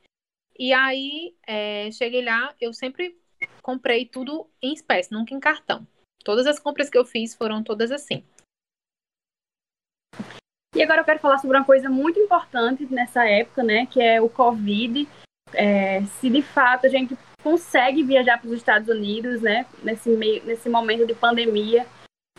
E 0.57 0.73
aí, 0.73 1.33
é, 1.47 1.89
cheguei 1.91 2.25
lá, 2.25 2.53
eu 2.59 2.73
sempre 2.73 3.17
comprei 3.63 4.05
tudo 4.05 4.49
em 4.61 4.73
espécie, 4.73 5.13
nunca 5.13 5.33
em 5.33 5.39
cartão. 5.39 5.87
Todas 6.25 6.45
as 6.45 6.59
compras 6.59 6.89
que 6.89 6.97
eu 6.97 7.05
fiz 7.05 7.33
foram 7.33 7.63
todas 7.63 7.89
assim. 7.89 8.21
E 10.75 10.83
agora 10.83 10.99
eu 10.99 11.05
quero 11.05 11.19
falar 11.19 11.37
sobre 11.37 11.55
uma 11.55 11.65
coisa 11.65 11.89
muito 11.89 12.19
importante 12.19 12.85
nessa 12.93 13.25
época, 13.25 13.63
né? 13.63 13.85
Que 13.85 14.01
é 14.01 14.21
o 14.21 14.29
Covid. 14.29 15.07
É, 15.53 16.03
se 16.19 16.29
de 16.29 16.41
fato 16.41 16.85
a 16.85 16.89
gente 16.89 17.17
consegue 17.43 18.03
viajar 18.03 18.39
para 18.39 18.49
os 18.49 18.57
Estados 18.57 18.87
Unidos, 18.89 19.41
né, 19.41 19.65
nesse, 19.83 20.09
meio, 20.09 20.41
nesse 20.45 20.69
momento 20.69 21.05
de 21.05 21.13
pandemia, 21.13 21.85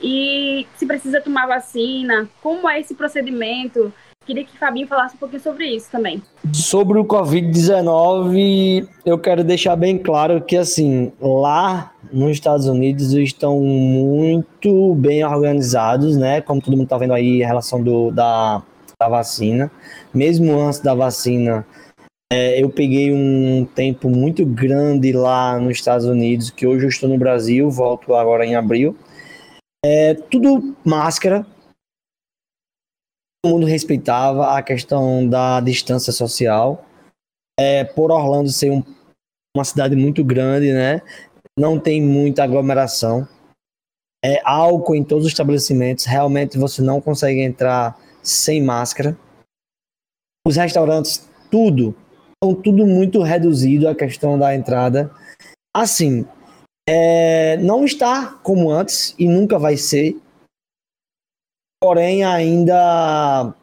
e 0.03 0.67
se 0.77 0.87
precisa 0.87 1.21
tomar 1.21 1.47
vacina, 1.47 2.29
como 2.43 2.69
é 2.69 2.81
esse 2.81 2.95
procedimento? 2.95 3.93
Queria 4.27 4.45
que 4.45 4.55
o 4.55 4.59
Fabinho 4.59 4.87
falasse 4.87 5.17
um 5.17 5.19
pouquinho 5.19 5.43
sobre 5.43 5.67
isso 5.67 5.91
também. 5.91 6.23
Sobre 6.53 6.99
o 6.99 7.05
Covid-19, 7.05 8.87
eu 9.05 9.19
quero 9.19 9.43
deixar 9.43 9.77
bem 9.77 9.99
claro 9.99 10.41
que, 10.43 10.57
assim, 10.57 11.11
lá 11.21 11.93
nos 12.13 12.33
Estados 12.33 12.67
Unidos 12.67 13.13
estão 13.13 13.59
muito 13.61 14.95
bem 14.95 15.25
organizados, 15.25 16.17
né? 16.17 16.41
Como 16.43 16.61
todo 16.61 16.73
mundo 16.73 16.85
está 16.85 16.99
vendo 16.99 17.15
aí, 17.15 17.43
em 17.43 17.47
relação 17.47 17.83
do, 17.83 18.11
da, 18.11 18.63
da 19.01 19.09
vacina. 19.09 19.71
Mesmo 20.13 20.59
antes 20.61 20.81
da 20.81 20.95
vacina, 20.95 21.67
é, 22.33 22.63
eu 22.63 22.71
peguei 22.71 23.13
um 23.13 23.67
tempo 23.67 24.09
muito 24.09 24.47
grande 24.47 25.13
lá 25.13 25.59
nos 25.59 25.73
Estados 25.73 26.07
Unidos, 26.07 26.49
que 26.49 26.65
hoje 26.65 26.85
eu 26.85 26.89
estou 26.89 27.09
no 27.09 27.19
Brasil, 27.19 27.69
volto 27.69 28.15
agora 28.15 28.47
em 28.47 28.55
abril. 28.55 28.97
É, 29.85 30.15
tudo 30.15 30.77
máscara. 30.85 31.45
Todo 33.43 33.53
mundo 33.55 33.67
respeitava 33.67 34.57
a 34.57 34.63
questão 34.63 35.29
da 35.29 35.61
distância 35.61 36.13
social. 36.13 36.87
É, 37.59 37.83
por 37.83 38.13
Orlando 38.13 38.51
ser 38.51 38.71
um, 38.71 38.85
uma 39.57 39.65
cidade 39.65 39.97
muito 39.97 40.25
grande, 40.25 40.73
né? 40.73 41.03
Não 41.59 41.81
tem 41.81 42.01
muita 42.01 42.45
aglomeração. 42.45 43.27
É 44.25 44.41
álcool 44.45 44.95
em 44.95 45.03
todos 45.03 45.25
os 45.25 45.33
estabelecimentos. 45.33 46.05
Realmente 46.05 46.59
você 46.59 46.81
não 46.81 47.01
consegue 47.01 47.41
entrar 47.41 47.99
sem 48.23 48.63
máscara. 48.63 49.19
Os 50.47 50.57
restaurantes, 50.57 51.29
tudo 51.51 51.97
então, 52.43 52.55
tudo 52.55 52.87
muito 52.87 53.21
reduzido 53.21 53.87
a 53.87 53.95
questão 53.95 54.39
da 54.39 54.55
entrada. 54.55 55.11
Assim, 55.77 56.27
é, 56.89 57.59
não 57.59 57.85
está 57.85 58.39
como 58.43 58.71
antes 58.71 59.15
e 59.19 59.29
nunca 59.29 59.59
vai 59.59 59.77
ser. 59.77 60.17
Porém, 61.83 62.25
ainda 62.25 63.55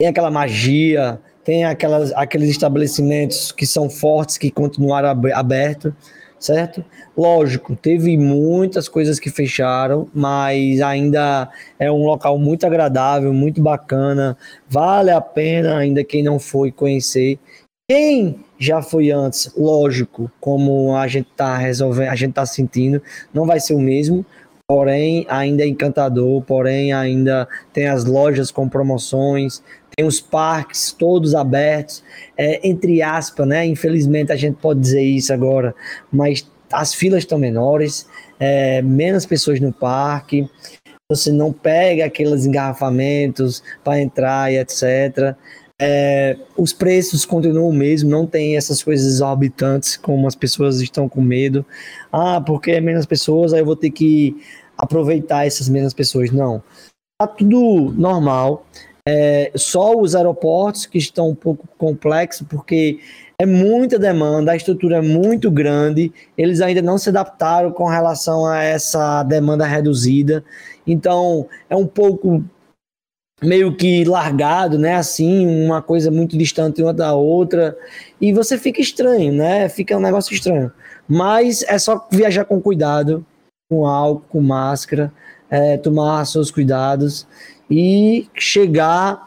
tem 0.00 0.08
aquela 0.08 0.30
magia, 0.30 1.20
tem 1.44 1.66
aquelas, 1.66 2.12
aqueles 2.12 2.48
estabelecimentos 2.48 3.52
que 3.52 3.66
são 3.66 3.90
fortes, 3.90 4.38
que 4.38 4.50
continuaram 4.50 5.10
abertos, 5.34 5.92
certo? 6.38 6.82
Lógico, 7.16 7.76
teve 7.76 8.16
muitas 8.16 8.88
coisas 8.88 9.20
que 9.20 9.30
fecharam, 9.30 10.08
mas 10.14 10.80
ainda 10.80 11.50
é 11.78 11.90
um 11.92 12.04
local 12.04 12.38
muito 12.38 12.66
agradável, 12.66 13.32
muito 13.34 13.60
bacana, 13.62 14.36
vale 14.66 15.10
a 15.10 15.20
pena 15.20 15.76
ainda 15.76 16.02
quem 16.04 16.22
não 16.22 16.38
foi 16.38 16.72
conhecer. 16.72 17.38
Quem 17.88 18.40
já 18.58 18.82
foi 18.82 19.12
antes, 19.12 19.52
lógico, 19.56 20.28
como 20.40 20.96
a 20.96 21.06
gente 21.06 21.28
está 21.30 21.56
resolvendo, 21.56 22.08
a 22.08 22.16
gente 22.16 22.30
está 22.30 22.44
sentindo, 22.44 23.00
não 23.32 23.46
vai 23.46 23.60
ser 23.60 23.74
o 23.74 23.80
mesmo, 23.80 24.26
porém 24.66 25.24
ainda 25.28 25.62
é 25.62 25.68
encantador, 25.68 26.42
porém 26.42 26.92
ainda 26.92 27.46
tem 27.72 27.86
as 27.86 28.04
lojas 28.04 28.50
com 28.50 28.68
promoções, 28.68 29.62
tem 29.96 30.04
os 30.04 30.20
parques 30.20 30.90
todos 30.90 31.32
abertos, 31.32 32.02
é, 32.36 32.68
entre 32.68 33.02
aspas, 33.02 33.46
né? 33.46 33.64
Infelizmente 33.64 34.32
a 34.32 34.36
gente 34.36 34.56
pode 34.56 34.80
dizer 34.80 35.02
isso 35.02 35.32
agora, 35.32 35.72
mas 36.10 36.44
as 36.72 36.92
filas 36.92 37.20
estão 37.20 37.38
menores, 37.38 38.08
é, 38.40 38.82
menos 38.82 39.24
pessoas 39.24 39.60
no 39.60 39.72
parque, 39.72 40.50
você 41.08 41.30
não 41.30 41.52
pega 41.52 42.04
aqueles 42.04 42.46
engarrafamentos 42.46 43.62
para 43.84 44.00
entrar 44.00 44.52
e 44.52 44.58
etc. 44.58 45.36
É, 45.80 46.38
os 46.56 46.72
preços 46.72 47.26
continuam 47.26 47.68
o 47.68 47.72
mesmo, 47.72 48.08
não 48.08 48.26
tem 48.26 48.56
essas 48.56 48.82
coisas 48.82 49.06
exorbitantes 49.06 49.96
como 49.96 50.26
as 50.26 50.34
pessoas 50.34 50.80
estão 50.80 51.08
com 51.08 51.20
medo. 51.20 51.64
Ah, 52.10 52.40
porque 52.40 52.72
é 52.72 52.80
menos 52.80 53.04
pessoas, 53.04 53.52
aí 53.52 53.60
eu 53.60 53.66
vou 53.66 53.76
ter 53.76 53.90
que 53.90 54.36
aproveitar 54.76 55.46
essas 55.46 55.68
menos 55.68 55.92
pessoas. 55.92 56.30
Não. 56.30 56.62
Tá 57.20 57.26
tudo 57.26 57.92
normal. 57.96 58.66
É, 59.08 59.52
só 59.54 59.94
os 59.96 60.14
aeroportos 60.14 60.86
que 60.86 60.98
estão 60.98 61.28
um 61.28 61.34
pouco 61.34 61.68
complexos, 61.78 62.46
porque 62.48 62.98
é 63.38 63.46
muita 63.46 63.98
demanda, 63.98 64.52
a 64.52 64.56
estrutura 64.56 64.96
é 64.96 65.02
muito 65.02 65.50
grande, 65.50 66.12
eles 66.36 66.60
ainda 66.60 66.80
não 66.82 66.96
se 66.96 67.10
adaptaram 67.10 67.70
com 67.70 67.84
relação 67.84 68.46
a 68.46 68.62
essa 68.62 69.22
demanda 69.22 69.66
reduzida. 69.66 70.42
Então, 70.86 71.46
é 71.68 71.76
um 71.76 71.86
pouco 71.86 72.42
meio 73.42 73.74
que 73.76 74.04
largado, 74.04 74.78
né? 74.78 74.94
Assim, 74.94 75.46
uma 75.64 75.82
coisa 75.82 76.10
muito 76.10 76.36
distante 76.36 76.82
uma 76.82 76.92
da 76.92 77.14
outra. 77.14 77.76
E 78.20 78.32
você 78.32 78.58
fica 78.58 78.80
estranho, 78.80 79.32
né? 79.32 79.68
Fica 79.68 79.96
um 79.96 80.00
negócio 80.00 80.34
estranho. 80.34 80.72
Mas 81.08 81.62
é 81.68 81.78
só 81.78 82.06
viajar 82.10 82.44
com 82.44 82.60
cuidado, 82.60 83.24
com 83.70 83.86
álcool, 83.86 84.24
com 84.28 84.40
máscara, 84.40 85.12
é, 85.50 85.76
tomar 85.76 86.24
seus 86.24 86.50
cuidados 86.50 87.26
e 87.70 88.28
chegar 88.34 89.26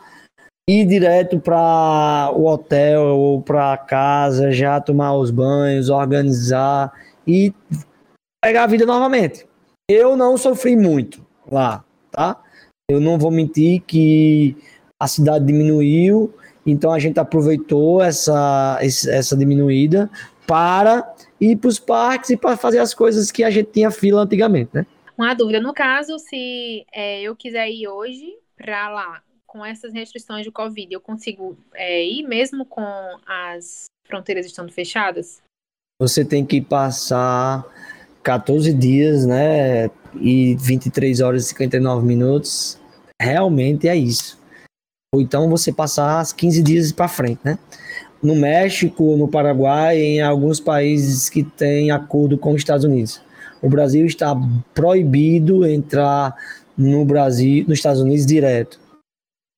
ir 0.69 0.85
direto 0.85 1.39
para 1.39 2.31
o 2.35 2.45
hotel 2.45 3.01
ou 3.01 3.41
para 3.41 3.75
casa, 3.75 4.51
já 4.51 4.79
tomar 4.79 5.15
os 5.15 5.31
banhos, 5.31 5.89
organizar 5.89 6.93
e 7.25 7.51
pegar 8.43 8.65
a 8.65 8.67
vida 8.67 8.85
novamente. 8.85 9.47
Eu 9.89 10.15
não 10.15 10.37
sofri 10.37 10.75
muito 10.75 11.25
lá, 11.51 11.83
tá? 12.11 12.39
Eu 12.89 12.99
não 12.99 13.19
vou 13.19 13.29
mentir 13.29 13.81
que 13.81 14.57
a 14.99 15.07
cidade 15.07 15.45
diminuiu, 15.45 16.33
então 16.65 16.91
a 16.91 16.97
gente 16.97 17.19
aproveitou 17.19 18.01
essa, 18.01 18.79
essa 18.81 19.37
diminuída 19.37 20.09
para 20.47 21.15
ir 21.39 21.55
para 21.57 21.67
os 21.67 21.77
parques 21.77 22.31
e 22.31 22.37
para 22.37 22.57
fazer 22.57 22.79
as 22.79 22.95
coisas 22.95 23.31
que 23.31 23.43
a 23.43 23.51
gente 23.51 23.69
tinha 23.69 23.91
fila 23.91 24.23
antigamente, 24.23 24.71
né? 24.73 24.87
Uma 25.15 25.35
dúvida, 25.35 25.61
no 25.61 25.71
caso, 25.71 26.17
se 26.17 26.83
é, 26.91 27.21
eu 27.21 27.35
quiser 27.35 27.69
ir 27.69 27.87
hoje 27.87 28.33
para 28.57 28.89
lá 28.89 29.21
com 29.45 29.63
essas 29.63 29.93
restrições 29.93 30.43
de 30.43 30.51
Covid, 30.51 30.91
eu 30.91 30.99
consigo 30.99 31.55
é, 31.75 32.03
ir 32.03 32.23
mesmo 32.23 32.65
com 32.65 32.83
as 33.27 33.85
fronteiras 34.07 34.47
estando 34.47 34.71
fechadas? 34.71 35.43
Você 36.01 36.25
tem 36.25 36.43
que 36.43 36.59
passar 36.59 37.63
14 38.23 38.73
dias, 38.73 39.27
né? 39.27 39.91
E 40.19 40.55
23 40.55 41.19
horas 41.19 41.45
e 41.45 41.49
59 41.49 42.03
minutos 42.03 42.78
realmente 43.21 43.87
é 43.87 43.95
isso. 43.95 44.39
Ou 45.13 45.21
então 45.21 45.49
você 45.49 45.71
passar 45.71 46.19
as 46.19 46.31
15 46.31 46.61
dias 46.61 46.91
para 46.91 47.07
frente, 47.07 47.39
né? 47.43 47.57
No 48.21 48.35
México, 48.35 49.15
no 49.15 49.27
Paraguai, 49.27 49.97
em 49.97 50.21
alguns 50.21 50.59
países 50.59 51.29
que 51.29 51.43
têm 51.43 51.89
acordo 51.89 52.37
com 52.37 52.51
os 52.51 52.57
Estados 52.57 52.85
Unidos. 52.85 53.21
O 53.61 53.69
Brasil 53.69 54.05
está 54.05 54.35
proibido 54.73 55.65
entrar 55.65 56.35
no 56.77 57.03
Brasil, 57.03 57.65
nos 57.67 57.79
Estados 57.79 58.01
Unidos 58.01 58.25
direto. 58.25 58.79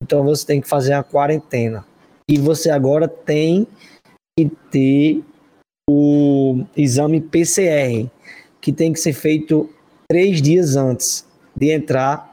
Então 0.01 0.24
você 0.24 0.46
tem 0.46 0.62
que 0.62 0.68
fazer 0.68 0.94
a 0.94 1.03
quarentena. 1.03 1.86
E 2.30 2.38
você 2.38 2.70
agora 2.70 3.08
tem 3.08 3.68
que 4.38 4.50
ter 4.72 5.24
o 5.89 6.63
exame 6.75 7.20
PCR, 7.20 8.10
que 8.62 8.72
tem 8.72 8.94
que 8.94 9.00
ser 9.00 9.13
feito 9.13 9.70
três 10.08 10.41
dias 10.41 10.75
antes 10.75 11.25
de 11.56 11.72
entrar 11.72 12.31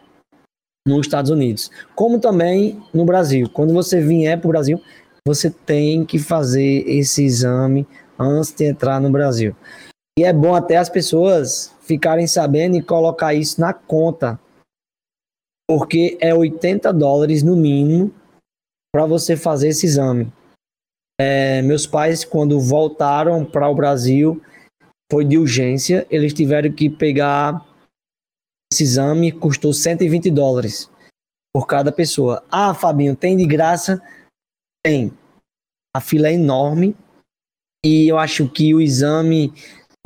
nos 0.88 1.07
Estados 1.07 1.30
Unidos. 1.30 1.71
Como 1.95 2.18
também 2.18 2.83
no 2.92 3.04
Brasil. 3.04 3.49
Quando 3.52 3.73
você 3.73 4.00
vier 4.00 4.40
para 4.40 4.49
o 4.49 4.50
Brasil, 4.50 4.83
você 5.26 5.50
tem 5.50 6.04
que 6.04 6.18
fazer 6.18 6.85
esse 6.88 7.23
exame 7.23 7.87
antes 8.18 8.52
de 8.52 8.64
entrar 8.64 9.00
no 9.00 9.11
Brasil. 9.11 9.54
E 10.18 10.25
é 10.25 10.33
bom 10.33 10.54
até 10.54 10.76
as 10.76 10.88
pessoas 10.88 11.75
ficarem 11.83 12.26
sabendo 12.26 12.76
e 12.76 12.83
colocar 12.83 13.35
isso 13.35 13.61
na 13.61 13.73
conta. 13.73 14.40
Porque 15.68 16.16
é 16.21 16.35
80 16.35 16.92
dólares 16.92 17.42
no 17.42 17.54
mínimo 17.54 18.12
para 18.92 19.04
você 19.07 19.37
fazer 19.37 19.68
esse 19.68 19.87
exame. 19.87 20.33
É, 21.21 21.61
meus 21.62 21.87
pais, 21.87 22.25
quando 22.25 22.59
voltaram 22.59 23.45
para 23.45 23.68
o 23.68 23.75
Brasil, 23.75 24.40
foi 25.12 25.25
de 25.25 25.37
urgência. 25.37 26.07
Eles 26.11 26.33
tiveram 26.33 26.73
que 26.73 26.88
pegar 26.88 27.67
esse 28.72 28.82
exame, 28.82 29.32
custou 29.32 29.72
120 29.72 30.30
dólares 30.30 30.90
por 31.54 31.66
cada 31.66 31.90
pessoa. 31.90 32.44
Ah, 32.50 32.75
Fabinho, 32.75 33.16
tem 33.16 33.37
de 33.37 33.46
graça? 33.46 34.00
Tem. 34.84 35.12
A 35.96 36.00
fila 36.00 36.28
é 36.28 36.34
enorme 36.34 36.94
e 37.84 38.08
eu 38.08 38.18
acho 38.18 38.48
que 38.48 38.75
o 38.75 38.80
exame 38.80 39.52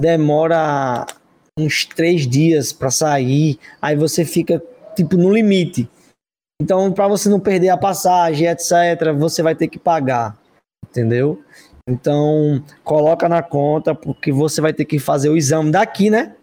demora 0.00 1.06
uns 1.58 1.84
três 1.84 2.26
dias 2.26 2.72
para 2.72 2.90
sair. 2.90 3.58
Aí 3.80 3.96
você 3.96 4.24
fica 4.24 4.62
tipo 4.94 5.16
no 5.16 5.32
limite. 5.32 5.88
Então, 6.60 6.92
para 6.92 7.08
você 7.08 7.28
não 7.28 7.40
perder 7.40 7.70
a 7.70 7.76
passagem, 7.76 8.46
etc., 8.46 9.12
você 9.18 9.42
vai 9.42 9.54
ter 9.54 9.66
que 9.66 9.80
pagar, 9.80 10.38
entendeu? 10.88 11.42
Então, 11.88 12.64
coloca 12.84 13.28
na 13.28 13.42
conta, 13.42 13.92
porque 13.94 14.30
você 14.30 14.60
vai 14.60 14.72
ter 14.72 14.84
que 14.84 15.00
fazer 15.00 15.28
o 15.28 15.36
exame 15.36 15.72
daqui, 15.72 16.08
né? 16.08 16.36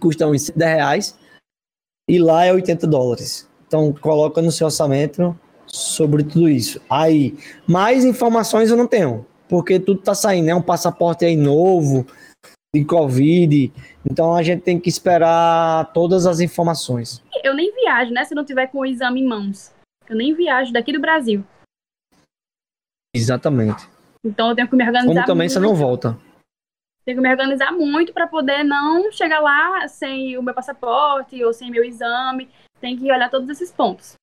Custa 0.00 0.26
uns 0.26 0.50
10 0.50 0.76
reais, 0.76 1.18
e 2.08 2.18
lá 2.18 2.44
é 2.44 2.52
80 2.52 2.86
dólares. 2.86 3.48
Então, 3.66 3.92
coloca 3.92 4.42
no 4.42 4.50
seu 4.50 4.66
orçamento 4.66 5.38
sobre 5.66 6.24
tudo 6.24 6.48
isso. 6.48 6.80
Aí, 6.90 7.36
mais 7.66 8.04
informações 8.04 8.70
eu 8.70 8.76
não 8.76 8.86
tenho, 8.86 9.26
porque 9.48 9.78
tudo 9.78 10.00
tá 10.00 10.14
saindo, 10.14 10.46
né? 10.46 10.54
um 10.54 10.62
passaporte 10.62 11.24
aí 11.24 11.36
novo, 11.36 12.06
de 12.74 12.84
Covid. 12.84 13.72
Então 14.08 14.34
a 14.34 14.42
gente 14.42 14.62
tem 14.62 14.78
que 14.78 14.88
esperar 14.88 15.92
todas 15.92 16.26
as 16.26 16.40
informações. 16.40 17.22
Eu 17.42 17.54
nem 17.54 17.72
viajo, 17.74 18.12
né? 18.12 18.24
Se 18.24 18.34
não 18.34 18.44
tiver 18.44 18.68
com 18.68 18.78
o 18.78 18.86
exame 18.86 19.20
em 19.20 19.26
mãos. 19.26 19.72
Eu 20.08 20.16
nem 20.16 20.34
viajo 20.34 20.72
daqui 20.72 20.92
do 20.92 21.00
Brasil. 21.00 21.44
Exatamente. 23.14 23.88
Então 24.24 24.50
eu 24.50 24.54
tenho 24.54 24.68
que 24.68 24.76
me 24.76 24.84
organizar. 24.84 25.06
Como 25.06 25.26
também 25.26 25.48
muito. 25.48 25.52
você 25.52 25.60
não 25.60 25.74
volta. 25.74 26.18
Tenho 27.04 27.16
que 27.16 27.22
me 27.22 27.30
organizar 27.30 27.72
muito 27.72 28.12
para 28.12 28.26
poder 28.26 28.62
não 28.62 29.10
chegar 29.10 29.40
lá 29.40 29.88
sem 29.88 30.36
o 30.36 30.42
meu 30.42 30.54
passaporte 30.54 31.42
ou 31.42 31.52
sem 31.52 31.70
meu 31.70 31.82
exame. 31.82 32.48
Tem 32.80 32.96
que 32.96 33.10
olhar 33.10 33.30
todos 33.30 33.48
esses 33.48 33.72
pontos. 33.72 34.14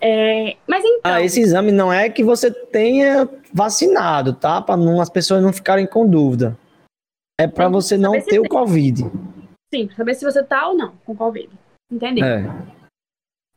É, 0.00 0.56
mas 0.66 0.84
então. 0.84 1.12
Ah, 1.12 1.22
esse 1.22 1.40
exame 1.40 1.70
não 1.70 1.92
é 1.92 2.08
que 2.10 2.24
você 2.24 2.50
tenha 2.50 3.28
vacinado, 3.52 4.32
tá? 4.34 4.60
Para 4.60 4.76
as 5.00 5.08
pessoas 5.08 5.42
não 5.42 5.52
ficarem 5.52 5.86
com 5.86 6.08
dúvida. 6.08 6.58
É 7.40 7.46
para 7.46 7.68
você 7.68 7.96
não 7.96 8.20
ter 8.20 8.40
o 8.40 8.48
Covid. 8.48 9.04
Sim, 9.72 9.86
pra 9.86 9.96
saber 9.96 10.14
se 10.14 10.24
você 10.24 10.42
tá 10.42 10.68
ou 10.68 10.76
não 10.76 10.92
com 11.04 11.16
Covid. 11.16 11.50
Entendeu? 11.90 12.24
É. 12.24 12.44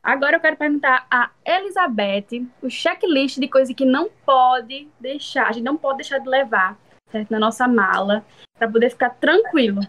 Agora 0.01 0.35
eu 0.35 0.39
quero 0.39 0.55
perguntar 0.55 1.07
a 1.09 1.31
Elizabeth 1.43 2.47
o 2.61 2.69
checklist 2.69 3.39
de 3.39 3.47
coisa 3.47 3.73
que 3.73 3.85
não 3.85 4.07
pode 4.23 4.87
deixar, 4.99 5.47
a 5.47 5.51
gente 5.51 5.63
não 5.63 5.75
pode 5.75 5.97
deixar 5.97 6.19
de 6.19 6.29
levar, 6.29 6.77
certo? 7.09 7.29
Na 7.31 7.39
nossa 7.39 7.67
mala, 7.67 8.25
para 8.57 8.69
poder 8.69 8.89
ficar 8.89 9.11
tranquilo. 9.11 9.81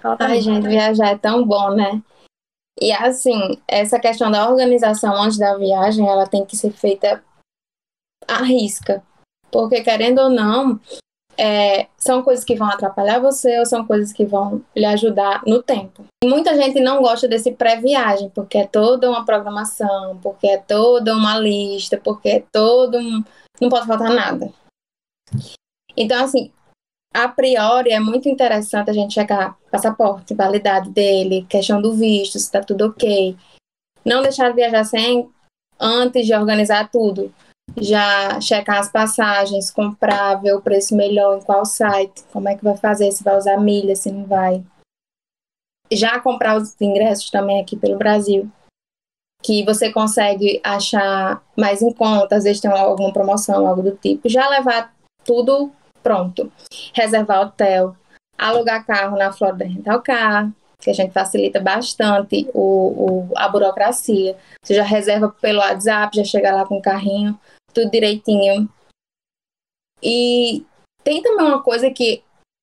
Fala 0.00 0.16
Ai, 0.20 0.36
mim. 0.36 0.40
gente, 0.42 0.68
viajar 0.68 1.08
é 1.08 1.18
tão 1.18 1.44
bom, 1.44 1.70
né? 1.70 2.02
E 2.80 2.92
assim, 2.92 3.60
essa 3.66 3.98
questão 3.98 4.30
da 4.30 4.48
organização 4.48 5.20
antes 5.20 5.38
da 5.38 5.56
viagem, 5.56 6.06
ela 6.06 6.26
tem 6.26 6.44
que 6.44 6.56
ser 6.56 6.70
feita 6.72 7.24
à 8.28 8.42
risca. 8.42 9.02
Porque, 9.50 9.82
querendo 9.82 10.20
ou 10.20 10.28
não, 10.28 10.78
é, 11.38 11.88
são 11.98 12.22
coisas 12.22 12.44
que 12.44 12.56
vão 12.56 12.68
atrapalhar 12.68 13.18
você 13.18 13.58
ou 13.58 13.66
são 13.66 13.86
coisas 13.86 14.12
que 14.12 14.24
vão 14.24 14.62
lhe 14.74 14.84
ajudar 14.84 15.42
no 15.46 15.62
tempo. 15.62 16.04
muita 16.24 16.54
gente 16.54 16.80
não 16.80 17.02
gosta 17.02 17.28
desse 17.28 17.52
pré-viagem, 17.52 18.30
porque 18.30 18.58
é 18.58 18.66
toda 18.66 19.08
uma 19.08 19.24
programação, 19.24 20.18
porque 20.22 20.46
é 20.46 20.58
toda 20.58 21.14
uma 21.14 21.38
lista, 21.38 21.98
porque 22.02 22.28
é 22.28 22.44
todo 22.52 22.98
um. 22.98 23.22
Não 23.60 23.68
pode 23.68 23.86
faltar 23.86 24.10
nada. 24.10 24.52
Então, 25.96 26.24
assim, 26.24 26.52
a 27.14 27.28
priori 27.28 27.90
é 27.90 28.00
muito 28.00 28.28
interessante 28.28 28.90
a 28.90 28.92
gente 28.92 29.14
checar 29.14 29.56
passaporte, 29.70 30.34
validade 30.34 30.90
dele, 30.90 31.46
questão 31.48 31.80
do 31.80 31.94
visto, 31.94 32.38
se 32.38 32.46
está 32.46 32.60
tudo 32.60 32.86
ok. 32.86 33.36
Não 34.04 34.22
deixar 34.22 34.50
de 34.50 34.56
viajar 34.56 34.84
sem 34.84 35.28
antes 35.80 36.26
de 36.26 36.34
organizar 36.34 36.90
tudo 36.90 37.32
já 37.76 38.40
checar 38.40 38.78
as 38.78 38.90
passagens, 38.90 39.70
comprar, 39.70 40.36
ver 40.36 40.54
o 40.54 40.60
preço 40.60 40.94
melhor 40.94 41.38
em 41.38 41.42
qual 41.42 41.64
site, 41.64 42.24
como 42.32 42.48
é 42.48 42.54
que 42.54 42.64
vai 42.64 42.76
fazer, 42.76 43.10
se 43.12 43.24
vai 43.24 43.36
usar 43.36 43.56
milha, 43.58 43.96
se 43.96 44.10
não 44.10 44.24
vai. 44.24 44.64
Já 45.92 46.20
comprar 46.20 46.56
os 46.56 46.78
ingressos 46.80 47.30
também 47.30 47.60
aqui 47.60 47.76
pelo 47.76 47.98
Brasil, 47.98 48.50
que 49.42 49.64
você 49.64 49.92
consegue 49.92 50.60
achar 50.64 51.42
mais 51.56 51.82
em 51.82 51.92
conta, 51.92 52.36
às 52.36 52.44
vezes 52.44 52.60
tem 52.60 52.70
alguma 52.70 53.12
promoção, 53.12 53.66
algo 53.66 53.82
do 53.82 53.96
tipo. 53.96 54.28
Já 54.28 54.48
levar 54.48 54.94
tudo 55.24 55.70
pronto. 56.06 56.52
Reservar 56.94 57.40
hotel, 57.40 57.96
alugar 58.38 58.86
carro 58.86 59.18
na 59.18 59.32
Florida 59.32 59.64
Rental 59.64 60.00
Car, 60.02 60.52
que 60.78 60.88
a 60.88 60.92
gente 60.92 61.12
facilita 61.12 61.58
bastante 61.58 62.48
o, 62.54 62.60
o, 62.60 63.32
a 63.36 63.48
burocracia. 63.48 64.38
Você 64.62 64.72
já 64.72 64.84
reserva 64.84 65.34
pelo 65.40 65.58
WhatsApp, 65.58 66.16
já 66.16 66.22
chega 66.22 66.54
lá 66.54 66.64
com 66.64 66.78
o 66.78 66.82
carrinho 66.82 67.36
tudo 67.74 67.90
direitinho. 67.90 68.68
E 70.02 70.64
tem 71.02 71.22
também 71.22 71.44
uma 71.44 71.62
coisa 71.62 71.90
que 71.90 72.22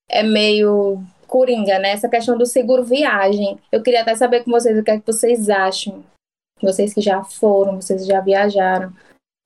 é 0.09 0.23
meio 0.23 1.03
coringa, 1.27 1.77
né? 1.79 1.89
Essa 1.89 2.09
questão 2.09 2.37
do 2.37 2.45
seguro 2.45 2.83
viagem. 2.83 3.59
Eu 3.71 3.83
queria 3.83 4.01
até 4.01 4.15
saber 4.15 4.43
com 4.43 4.51
vocês 4.51 4.77
o 4.79 4.83
que 4.83 4.89
é 4.89 4.99
que 4.99 5.05
vocês 5.05 5.49
acham. 5.49 6.03
Vocês 6.61 6.93
que 6.93 7.01
já 7.01 7.23
foram, 7.23 7.79
vocês 7.79 8.05
já 8.05 8.21
viajaram 8.21 8.93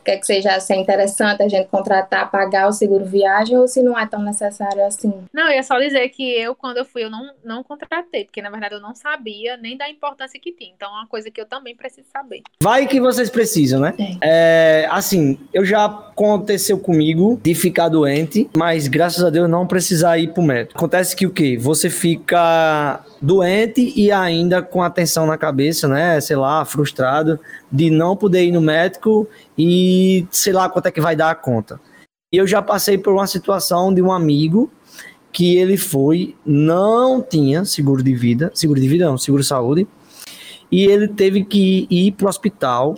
quer 0.07 0.17
que 0.17 0.25
seja 0.25 0.55
assim, 0.55 0.79
interessante 0.79 1.43
a 1.43 1.49
gente 1.49 1.67
contratar, 1.67 2.31
pagar 2.31 2.69
o 2.69 2.71
seguro 2.71 3.03
viagem 3.03 3.57
ou 3.57 3.67
se 3.67 3.83
não 3.83 3.99
é 3.99 4.07
tão 4.07 4.21
necessário 4.21 4.85
assim? 4.85 5.13
Não, 5.33 5.47
eu 5.47 5.55
ia 5.55 5.63
só 5.63 5.77
dizer 5.77 6.07
que 6.09 6.23
eu, 6.23 6.55
quando 6.55 6.77
eu 6.77 6.85
fui, 6.85 7.03
eu 7.03 7.09
não, 7.09 7.29
não 7.43 7.61
contratei, 7.61 8.23
porque 8.23 8.41
na 8.41 8.49
verdade 8.49 8.75
eu 8.75 8.79
não 8.79 8.95
sabia 8.95 9.57
nem 9.57 9.75
da 9.75 9.89
importância 9.89 10.39
que 10.39 10.53
tinha. 10.53 10.71
Então 10.73 10.87
é 10.87 10.99
uma 10.99 11.07
coisa 11.07 11.29
que 11.29 11.41
eu 11.41 11.45
também 11.45 11.75
preciso 11.75 12.07
saber. 12.11 12.41
Vai 12.63 12.87
que 12.87 13.01
vocês 13.01 13.29
precisam, 13.29 13.81
né? 13.81 13.93
É. 13.99 14.83
É, 14.83 14.87
assim, 14.89 15.37
eu 15.53 15.65
já 15.65 15.85
aconteceu 15.85 16.79
comigo 16.79 17.39
de 17.43 17.53
ficar 17.53 17.89
doente, 17.89 18.49
mas 18.55 18.87
graças 18.87 19.23
a 19.23 19.29
Deus 19.29 19.49
não 19.49 19.67
precisar 19.67 20.17
ir 20.17 20.33
pro 20.33 20.41
médico. 20.41 20.77
Acontece 20.77 21.15
que 21.15 21.25
o 21.25 21.31
quê? 21.31 21.57
Você 21.59 21.89
fica 21.89 23.03
doente 23.21 23.91
e 23.95 24.09
ainda 24.11 24.61
com 24.61 24.81
a 24.81 24.89
tensão 24.89 25.25
na 25.25 25.37
cabeça, 25.37 25.87
né? 25.87 26.21
Sei 26.21 26.35
lá, 26.35 26.63
frustrado 26.63 27.39
de 27.69 27.89
não 27.89 28.15
poder 28.15 28.45
ir 28.45 28.51
no 28.51 28.61
médico 28.61 29.27
e 29.57 29.96
sei 30.31 30.53
lá 30.53 30.69
quanto 30.69 30.88
é 30.88 30.91
que 30.91 31.01
vai 31.01 31.15
dar 31.15 31.31
a 31.31 31.36
conta. 31.36 31.79
E 32.33 32.38
eu 32.38 32.45
já 32.45 32.62
passei 32.62 32.97
por 32.97 33.13
uma 33.13 33.27
situação 33.27 33.93
de 33.93 34.01
um 34.01 34.12
amigo 34.12 34.69
que 35.31 35.55
ele 35.55 35.77
foi, 35.77 36.36
não 36.45 37.21
tinha 37.21 37.63
seguro 37.63 38.01
de 38.03 38.13
vida, 38.15 38.51
seguro 38.53 38.79
de 38.79 38.88
vida 38.88 39.05
não, 39.05 39.17
seguro 39.17 39.43
de 39.43 39.47
saúde, 39.47 39.88
e 40.71 40.86
ele 40.86 41.07
teve 41.07 41.43
que 41.43 41.88
ir 41.89 42.12
para 42.13 42.25
o 42.25 42.29
hospital 42.29 42.97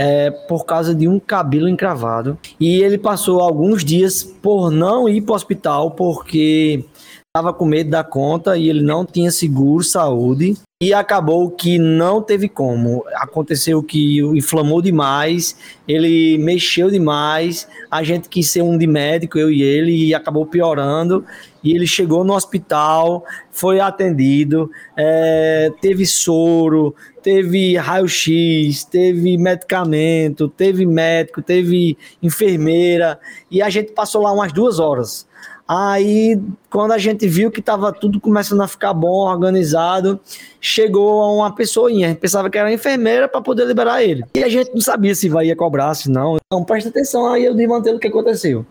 é, 0.00 0.30
por 0.30 0.64
causa 0.64 0.94
de 0.94 1.06
um 1.06 1.20
cabelo 1.20 1.68
encravado. 1.68 2.38
E 2.58 2.80
ele 2.82 2.96
passou 2.96 3.40
alguns 3.40 3.84
dias 3.84 4.22
por 4.22 4.70
não 4.70 5.08
ir 5.08 5.20
para 5.20 5.32
o 5.32 5.36
hospital 5.36 5.90
porque 5.90 6.84
estava 7.26 7.52
com 7.52 7.66
medo 7.66 7.90
da 7.90 8.02
conta 8.02 8.56
e 8.56 8.68
ele 8.68 8.82
não 8.82 9.04
tinha 9.04 9.30
seguro 9.30 9.84
saúde 9.84 10.56
e 10.82 10.94
acabou 10.94 11.50
que 11.50 11.78
não 11.78 12.22
teve 12.22 12.48
como. 12.48 13.04
Aconteceu 13.16 13.82
que 13.82 14.18
inflamou 14.20 14.80
demais, 14.80 15.54
ele 15.86 16.38
mexeu 16.38 16.90
demais, 16.90 17.68
a 17.90 18.02
gente 18.02 18.30
quis 18.30 18.48
ser 18.48 18.62
um 18.62 18.78
de 18.78 18.86
médico, 18.86 19.38
eu 19.38 19.50
e 19.50 19.62
ele, 19.62 20.06
e 20.06 20.14
acabou 20.14 20.46
piorando. 20.46 21.22
E 21.62 21.74
ele 21.74 21.86
chegou 21.86 22.24
no 22.24 22.32
hospital, 22.32 23.26
foi 23.50 23.78
atendido, 23.78 24.70
é, 24.96 25.70
teve 25.82 26.06
soro, 26.06 26.94
teve 27.22 27.76
raio-x, 27.76 28.82
teve 28.84 29.36
medicamento, 29.36 30.48
teve 30.48 30.86
médico, 30.86 31.42
teve 31.42 31.98
enfermeira, 32.22 33.20
e 33.50 33.60
a 33.60 33.68
gente 33.68 33.92
passou 33.92 34.22
lá 34.22 34.32
umas 34.32 34.50
duas 34.50 34.78
horas 34.78 35.28
Aí, 35.72 36.36
quando 36.68 36.90
a 36.90 36.98
gente 36.98 37.28
viu 37.28 37.48
que 37.48 37.60
estava 37.60 37.92
tudo 37.92 38.20
começando 38.20 38.60
a 38.60 38.66
ficar 38.66 38.92
bom, 38.92 39.30
organizado, 39.30 40.18
chegou 40.60 41.36
uma 41.36 41.54
pessoinha. 41.54 42.06
A 42.06 42.10
gente 42.10 42.18
pensava 42.18 42.50
que 42.50 42.58
era 42.58 42.72
enfermeira 42.72 43.28
para 43.28 43.40
poder 43.40 43.68
liberar 43.68 44.02
ele. 44.02 44.24
E 44.34 44.42
a 44.42 44.48
gente 44.48 44.72
não 44.74 44.80
sabia 44.80 45.14
se 45.14 45.28
vai 45.28 45.46
ia 45.46 45.54
cobrar, 45.54 45.94
se 45.94 46.10
não. 46.10 46.38
Então, 46.44 46.64
presta 46.64 46.88
atenção 46.88 47.24
aí, 47.32 47.44
eu 47.44 47.54
desmantelo 47.54 47.98
o 47.98 48.00
que 48.00 48.08
aconteceu. 48.08 48.66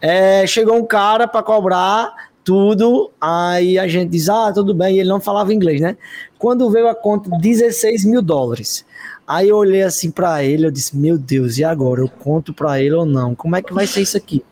É, 0.00 0.46
chegou 0.46 0.74
um 0.76 0.86
cara 0.86 1.28
para 1.28 1.42
cobrar 1.42 2.14
tudo, 2.42 3.10
aí 3.20 3.78
a 3.78 3.86
gente 3.86 4.08
diz, 4.08 4.30
ah, 4.30 4.50
tudo 4.50 4.72
bem, 4.72 4.96
e 4.96 5.00
ele 5.00 5.08
não 5.10 5.20
falava 5.20 5.52
inglês, 5.52 5.82
né? 5.82 5.98
Quando 6.38 6.70
veio 6.70 6.88
a 6.88 6.94
conta, 6.94 7.28
16 7.28 8.06
mil 8.06 8.22
dólares. 8.22 8.86
Aí 9.26 9.50
eu 9.50 9.56
olhei 9.58 9.82
assim 9.82 10.10
para 10.10 10.42
ele, 10.42 10.64
eu 10.64 10.70
disse, 10.70 10.96
meu 10.96 11.18
Deus, 11.18 11.58
e 11.58 11.64
agora? 11.64 12.00
Eu 12.00 12.08
conto 12.08 12.54
para 12.54 12.80
ele 12.80 12.94
ou 12.94 13.04
não? 13.04 13.34
Como 13.34 13.54
é 13.54 13.60
que 13.60 13.74
vai 13.74 13.86
ser 13.86 14.00
isso 14.00 14.16
aqui? 14.16 14.42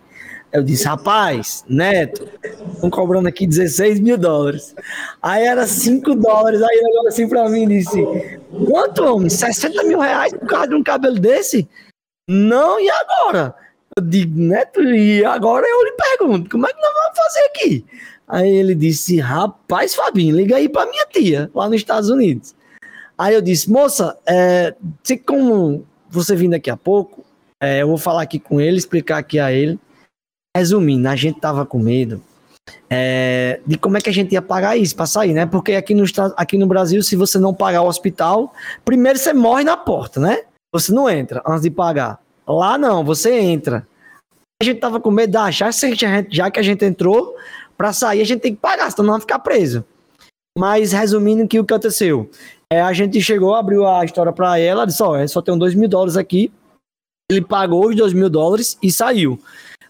Eu 0.52 0.62
disse, 0.62 0.86
rapaz, 0.86 1.64
Neto, 1.68 2.28
estão 2.72 2.88
cobrando 2.88 3.28
aqui 3.28 3.46
16 3.46 4.00
mil 4.00 4.16
dólares. 4.16 4.74
Aí 5.20 5.44
era 5.44 5.66
5 5.66 6.14
dólares. 6.14 6.62
Aí 6.62 6.76
ele 6.76 6.90
olhou 6.92 7.08
assim 7.08 7.28
pra 7.28 7.48
mim 7.48 7.64
e 7.64 7.78
disse: 7.78 8.40
Quanto, 8.66 9.04
homem? 9.04 9.28
60 9.28 9.82
mil 9.84 9.98
reais 9.98 10.32
por 10.32 10.46
causa 10.46 10.68
de 10.68 10.74
um 10.74 10.82
cabelo 10.82 11.18
desse? 11.18 11.68
Não, 12.28 12.80
e 12.80 12.88
agora? 12.88 13.54
Eu 13.96 14.04
digo, 14.04 14.38
Neto, 14.38 14.82
e 14.82 15.24
agora 15.24 15.66
eu 15.66 15.84
lhe 15.84 15.92
pergunto: 15.92 16.50
como 16.50 16.66
é 16.66 16.72
que 16.72 16.80
nós 16.80 16.94
vamos 16.94 17.18
fazer 17.18 17.40
aqui? 17.46 17.84
Aí 18.28 18.50
ele 18.50 18.74
disse: 18.74 19.18
Rapaz, 19.18 19.94
Fabinho, 19.94 20.36
liga 20.36 20.56
aí 20.56 20.68
pra 20.68 20.86
minha 20.86 21.06
tia, 21.06 21.50
lá 21.54 21.68
nos 21.68 21.76
Estados 21.76 22.08
Unidos. 22.08 22.54
Aí 23.18 23.34
eu 23.34 23.42
disse: 23.42 23.70
Moça, 23.70 24.16
é, 24.26 24.74
se 25.02 25.16
como 25.16 25.84
você 26.08 26.34
vir 26.36 26.48
daqui 26.48 26.70
a 26.70 26.76
pouco, 26.76 27.24
é, 27.60 27.82
eu 27.82 27.88
vou 27.88 27.98
falar 27.98 28.22
aqui 28.22 28.38
com 28.38 28.60
ele, 28.60 28.76
explicar 28.76 29.18
aqui 29.18 29.38
a 29.38 29.52
ele 29.52 29.78
Resumindo, 30.56 31.06
a 31.08 31.16
gente 31.16 31.38
tava 31.38 31.66
com 31.66 31.78
medo 31.78 32.22
é, 32.88 33.60
de 33.66 33.76
como 33.76 33.96
é 33.96 34.00
que 34.00 34.08
a 34.08 34.12
gente 34.12 34.32
ia 34.32 34.40
pagar 34.40 34.76
isso 34.76 34.96
para 34.96 35.04
sair, 35.06 35.32
né? 35.34 35.44
Porque 35.44 35.72
aqui 35.74 35.94
no, 35.94 36.04
aqui 36.34 36.56
no 36.56 36.66
Brasil, 36.66 37.02
se 37.02 37.14
você 37.14 37.38
não 37.38 37.52
pagar 37.52 37.82
o 37.82 37.88
hospital, 37.88 38.52
primeiro 38.84 39.18
você 39.18 39.32
morre 39.32 39.64
na 39.64 39.76
porta, 39.76 40.18
né? 40.18 40.44
Você 40.72 40.92
não 40.92 41.10
entra 41.10 41.42
antes 41.46 41.62
de 41.62 41.70
pagar. 41.70 42.18
Lá 42.46 42.78
não, 42.78 43.04
você 43.04 43.38
entra. 43.38 43.86
A 44.62 44.64
gente 44.64 44.80
tava 44.80 44.98
com 44.98 45.10
medo 45.10 45.32
de 45.32 45.36
achar, 45.36 45.70
já 46.30 46.50
que 46.50 46.58
a 46.58 46.62
gente 46.62 46.84
entrou, 46.84 47.36
para 47.76 47.92
sair 47.92 48.22
a 48.22 48.24
gente 48.24 48.40
tem 48.40 48.54
que 48.54 48.60
pagar, 48.60 48.90
senão 48.90 49.04
não 49.04 49.12
vai 49.12 49.20
ficar 49.20 49.38
preso. 49.40 49.84
Mas 50.58 50.92
resumindo 50.92 51.46
que 51.46 51.60
o 51.60 51.64
que 51.64 51.74
aconteceu? 51.74 52.30
É, 52.72 52.80
a 52.80 52.94
gente 52.94 53.20
chegou, 53.20 53.54
abriu 53.54 53.86
a 53.86 54.04
história 54.04 54.32
para 54.32 54.58
ela, 54.58 54.86
disse, 54.86 55.02
ó, 55.02 55.22
oh, 55.22 55.28
só 55.28 55.42
tem 55.42 55.56
dois 55.58 55.74
mil 55.74 55.88
dólares 55.88 56.16
aqui. 56.16 56.50
Ele 57.30 57.42
pagou 57.42 57.88
os 57.88 57.96
dois 57.96 58.14
mil 58.14 58.30
dólares 58.30 58.78
e 58.82 58.90
saiu. 58.90 59.38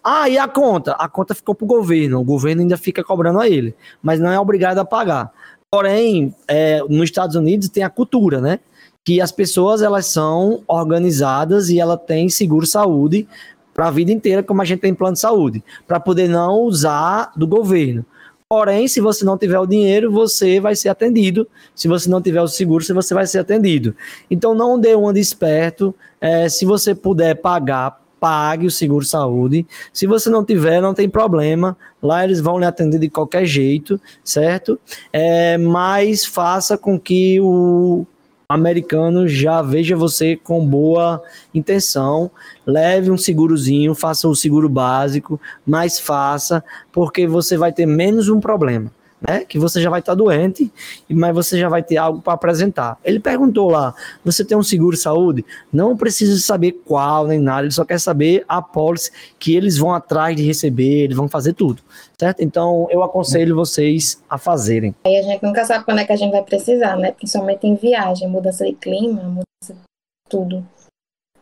Ah, 0.09 0.29
e 0.29 0.39
a 0.39 0.47
conta? 0.47 0.93
A 0.93 1.09
conta 1.09 1.35
ficou 1.35 1.53
para 1.53 1.65
o 1.65 1.67
governo. 1.67 2.21
O 2.21 2.25
governo 2.25 2.63
ainda 2.63 2.77
fica 2.77 3.03
cobrando 3.03 3.41
a 3.41 3.49
ele, 3.49 3.75
mas 4.01 4.21
não 4.21 4.31
é 4.31 4.39
obrigado 4.39 4.79
a 4.79 4.85
pagar. 4.85 5.33
Porém, 5.69 6.33
é, 6.47 6.79
nos 6.89 7.07
Estados 7.07 7.35
Unidos 7.35 7.69
tem 7.69 7.83
a 7.83 7.91
cultura, 7.91 8.41
né? 8.41 8.61
Que 9.05 9.21
as 9.21 9.33
pessoas 9.33 9.83
elas 9.83 10.07
são 10.07 10.63
organizadas 10.69 11.71
e 11.71 11.81
ela 11.81 11.99
tem 11.99 12.29
seguro 12.29 12.65
saúde 12.65 13.27
para 13.75 13.89
a 13.89 13.91
vida 13.91 14.13
inteira, 14.13 14.45
como 14.45 14.63
a 14.63 14.65
gente 14.65 14.79
tem 14.79 14.95
plano 14.95 15.15
de 15.15 15.19
saúde, 15.19 15.65
para 15.89 15.99
poder 15.99 16.29
não 16.29 16.61
usar 16.61 17.33
do 17.35 17.45
governo. 17.45 18.07
Porém, 18.49 18.87
se 18.87 19.01
você 19.01 19.25
não 19.25 19.37
tiver 19.37 19.59
o 19.59 19.67
dinheiro, 19.67 20.13
você 20.13 20.61
vai 20.61 20.77
ser 20.77 20.89
atendido. 20.89 21.49
Se 21.75 21.89
você 21.89 22.09
não 22.09 22.23
tiver 22.23 22.41
o 22.41 22.47
seguro, 22.47 22.85
você 22.85 23.13
vai 23.13 23.27
ser 23.27 23.41
atendido. 23.41 23.93
Então, 24.31 24.55
não 24.55 24.79
dê 24.79 24.95
uma 24.95 25.13
de 25.13 25.19
esperto. 25.19 25.93
É, 26.21 26.49
se 26.49 26.65
você 26.65 26.95
puder 26.95 27.35
pagar 27.35 28.06
pague 28.21 28.67
o 28.67 28.71
seguro 28.71 29.05
saúde. 29.05 29.67
Se 29.93 30.07
você 30.07 30.31
não 30.31 30.45
tiver, 30.45 30.81
não 30.81 30.95
tem 30.95 31.09
problema. 31.09 31.77
Lá 32.03 32.25
eles 32.25 32.41
vão 32.41 32.59
lhe 32.59 32.65
atender 32.65 32.99
de 32.99 33.09
qualquer 33.09 33.45
jeito, 33.45 34.01
certo? 34.25 34.79
É, 35.13 35.59
mas 35.59 36.25
faça 36.25 36.77
com 36.77 36.99
que 36.99 37.41
o 37.41 38.07
americano 38.49 39.27
já 39.27 39.61
veja 39.61 39.97
você 39.97 40.37
com 40.37 40.65
boa 40.67 41.23
intenção. 41.55 42.31
Leve 42.67 43.11
um 43.11 43.19
segurozinho, 43.19 43.95
faça 43.95 44.29
o 44.29 44.37
seguro 44.37 44.69
básico, 44.69 45.41
mas 45.67 45.99
faça, 45.99 46.63
porque 46.93 47.27
você 47.27 47.57
vai 47.57 47.73
ter 47.73 47.87
menos 47.87 48.29
um 48.29 48.41
problema 48.41 48.91
né? 49.27 49.45
Que 49.45 49.59
você 49.59 49.81
já 49.81 49.91
vai 49.91 50.01
estar 50.01 50.13
tá 50.13 50.17
doente, 50.17 50.73
mas 51.11 51.35
você 51.35 51.59
já 51.59 51.69
vai 51.69 51.83
ter 51.83 51.97
algo 51.97 52.21
para 52.23 52.35
apresentar. 52.35 52.99
Ele 53.05 53.19
perguntou 53.19 53.71
lá: 53.71 53.95
você 54.25 54.45
tem 54.45 54.57
um 54.57 54.63
seguro 54.63 54.97
saúde? 54.97 55.45
Não 55.73 55.97
precisa 55.97 56.39
saber 56.41 56.73
qual 56.85 57.27
nem 57.27 57.39
nada, 57.39 57.63
ele 57.63 57.73
só 57.73 57.85
quer 57.85 57.99
saber 57.99 58.45
a 58.49 58.63
pólice 58.63 59.11
que 59.39 59.55
eles 59.55 59.77
vão 59.77 59.93
atrás 59.93 60.37
de 60.37 60.43
receber, 60.43 61.05
eles 61.05 61.17
vão 61.17 61.29
fazer 61.29 61.53
tudo, 61.53 61.83
certo? 62.19 62.41
Então 62.43 62.87
eu 62.91 63.03
aconselho 63.03 63.57
vocês 63.57 64.23
a 64.29 64.39
fazerem. 64.39 64.95
Aí 65.05 65.17
a 65.17 65.23
gente 65.23 65.43
nunca 65.43 65.65
sabe 65.65 65.85
quando 65.85 65.99
é 65.99 66.05
que 66.05 66.13
a 66.13 66.17
gente 66.17 66.33
vai 66.33 66.43
precisar, 66.43 66.97
né? 66.97 67.13
Principalmente 67.13 67.67
em 67.67 67.75
viagem, 67.75 68.29
mudança 68.29 68.65
de 68.65 68.75
clima, 68.75 69.23
mudança 69.23 69.73
de 69.73 69.81
tudo. 70.29 70.67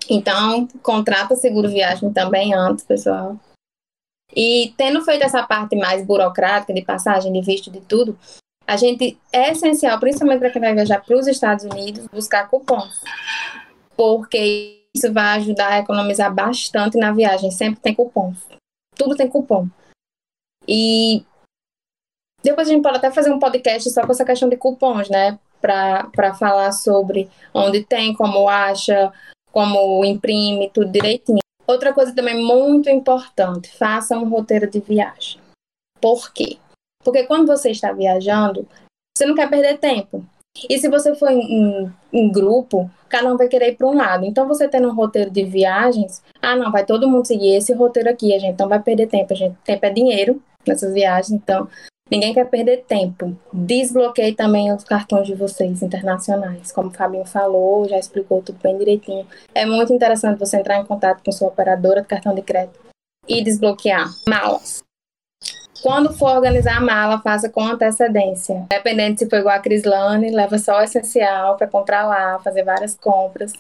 Então, 0.08 0.68
contrata 0.82 1.34
seguro 1.34 1.68
viagem 1.68 2.12
também 2.12 2.52
antes, 2.52 2.84
pessoal. 2.84 3.38
E 4.34 4.74
tendo 4.76 5.04
feito 5.04 5.22
essa 5.22 5.46
parte 5.46 5.76
mais 5.76 6.04
burocrática 6.04 6.74
de 6.74 6.82
passagem 6.82 7.32
de 7.32 7.40
visto 7.40 7.70
de 7.70 7.80
tudo, 7.80 8.18
a 8.66 8.76
gente 8.76 9.18
é 9.32 9.52
essencial, 9.52 9.98
principalmente 10.00 10.40
para 10.40 10.50
quem 10.50 10.60
vai 10.60 10.74
viajar 10.74 11.04
para 11.04 11.16
os 11.16 11.26
Estados 11.26 11.64
Unidos, 11.64 12.06
buscar 12.08 12.48
cupons. 12.48 13.00
Porque 13.96 14.82
isso 14.94 15.12
vai 15.12 15.36
ajudar 15.36 15.72
a 15.72 15.78
economizar 15.78 16.34
bastante 16.34 16.98
na 16.98 17.12
viagem. 17.12 17.50
Sempre 17.50 17.80
tem 17.80 17.94
cupom. 17.94 18.34
Tudo 18.96 19.14
tem 19.14 19.28
cupom. 19.28 19.68
E 20.66 21.24
depois 22.42 22.68
a 22.68 22.72
gente 22.72 22.82
pode 22.82 22.96
até 22.96 23.10
fazer 23.10 23.32
um 23.32 23.38
podcast 23.38 23.88
só 23.90 24.04
com 24.04 24.12
essa 24.12 24.24
questão 24.24 24.48
de 24.48 24.56
cupons, 24.56 25.08
né? 25.08 25.38
Para 25.60 26.34
falar 26.34 26.72
sobre 26.72 27.30
onde 27.52 27.84
tem, 27.84 28.14
como 28.14 28.48
acha, 28.48 29.12
como 29.52 30.04
imprime, 30.04 30.70
tudo 30.70 30.90
direitinho. 30.90 31.43
Outra 31.66 31.92
coisa 31.92 32.14
também 32.14 32.44
muito 32.44 32.90
importante, 32.90 33.70
faça 33.76 34.18
um 34.18 34.28
roteiro 34.28 34.70
de 34.70 34.80
viagem. 34.80 35.40
Por 36.00 36.32
quê? 36.32 36.58
Porque 37.02 37.24
quando 37.24 37.46
você 37.46 37.70
está 37.70 37.92
viajando, 37.92 38.68
você 39.16 39.26
não 39.26 39.34
quer 39.34 39.48
perder 39.48 39.78
tempo. 39.78 40.24
E 40.68 40.78
se 40.78 40.88
você 40.88 41.14
for 41.14 41.30
em, 41.30 41.92
em 42.12 42.30
grupo, 42.30 42.90
cada 43.08 43.32
um 43.32 43.36
vai 43.36 43.48
querer 43.48 43.72
ir 43.72 43.76
para 43.76 43.86
um 43.86 43.94
lado. 43.94 44.24
Então, 44.24 44.46
você 44.46 44.68
tendo 44.68 44.88
um 44.88 44.94
roteiro 44.94 45.30
de 45.30 45.44
viagens, 45.44 46.22
ah, 46.40 46.54
não, 46.54 46.70
vai 46.70 46.84
todo 46.84 47.08
mundo 47.08 47.26
seguir 47.26 47.56
esse 47.56 47.72
roteiro 47.72 48.08
aqui, 48.08 48.34
a 48.34 48.38
gente 48.38 48.58
não 48.58 48.68
vai 48.68 48.80
perder 48.80 49.08
tempo. 49.08 49.32
A 49.32 49.36
gente, 49.36 49.56
tempo 49.64 49.84
é 49.84 49.90
dinheiro 49.90 50.42
nessas 50.66 50.94
viagens, 50.94 51.30
então 51.32 51.68
Ninguém 52.10 52.34
quer 52.34 52.44
perder 52.44 52.84
tempo. 52.84 53.36
Desbloqueie 53.52 54.34
também 54.34 54.72
os 54.72 54.84
cartões 54.84 55.26
de 55.26 55.34
vocês 55.34 55.82
internacionais. 55.82 56.70
Como 56.70 56.88
o 56.88 56.92
Fabinho 56.92 57.24
falou, 57.24 57.88
já 57.88 57.98
explicou 57.98 58.42
tudo 58.42 58.58
bem 58.62 58.76
direitinho. 58.76 59.26
É 59.54 59.64
muito 59.64 59.92
interessante 59.92 60.38
você 60.38 60.58
entrar 60.58 60.78
em 60.78 60.84
contato 60.84 61.22
com 61.24 61.32
sua 61.32 61.48
operadora 61.48 62.02
de 62.02 62.06
cartão 62.06 62.34
de 62.34 62.42
crédito 62.42 62.78
e 63.26 63.42
desbloquear 63.42 64.06
malas. 64.28 64.84
Quando 65.82 66.12
for 66.14 66.36
organizar 66.36 66.76
a 66.76 66.80
mala, 66.80 67.20
faça 67.20 67.48
com 67.48 67.62
antecedência. 67.62 68.66
Dependendo 68.68 69.18
se 69.18 69.28
for 69.28 69.38
igual 69.38 69.56
a 69.56 69.60
Crislane, 69.60 70.30
leva 70.30 70.58
só 70.58 70.78
o 70.78 70.82
essencial 70.82 71.56
para 71.56 71.66
comprar 71.66 72.06
lá, 72.06 72.38
fazer 72.38 72.64
várias 72.64 72.94
compras. 72.94 73.52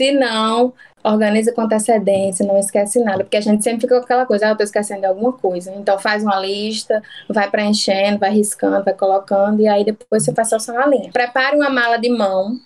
Se 0.00 0.12
não, 0.12 0.72
organiza 1.04 1.52
com 1.52 1.60
antecedência, 1.60 2.46
não 2.46 2.56
esquece 2.56 3.04
nada, 3.04 3.22
porque 3.22 3.36
a 3.36 3.40
gente 3.42 3.62
sempre 3.62 3.82
fica 3.82 3.98
com 3.98 4.04
aquela 4.04 4.24
coisa, 4.24 4.46
ah, 4.46 4.48
eu 4.48 4.56
tô 4.56 4.64
esquecendo 4.64 5.00
de 5.00 5.06
alguma 5.06 5.34
coisa. 5.34 5.70
Então 5.74 5.98
faz 5.98 6.22
uma 6.22 6.40
lista, 6.40 7.02
vai 7.28 7.50
preenchendo, 7.50 8.18
vai 8.18 8.30
riscando, 8.30 8.82
vai 8.82 8.94
colocando, 8.94 9.60
e 9.60 9.68
aí 9.68 9.84
depois 9.84 10.24
você 10.24 10.32
faz 10.32 10.48
só 10.48 10.58
sua 10.58 10.86
linha. 10.86 11.12
Prepare 11.12 11.54
uma 11.54 11.68
mala 11.68 11.98
de 11.98 12.08
mão 12.08 12.58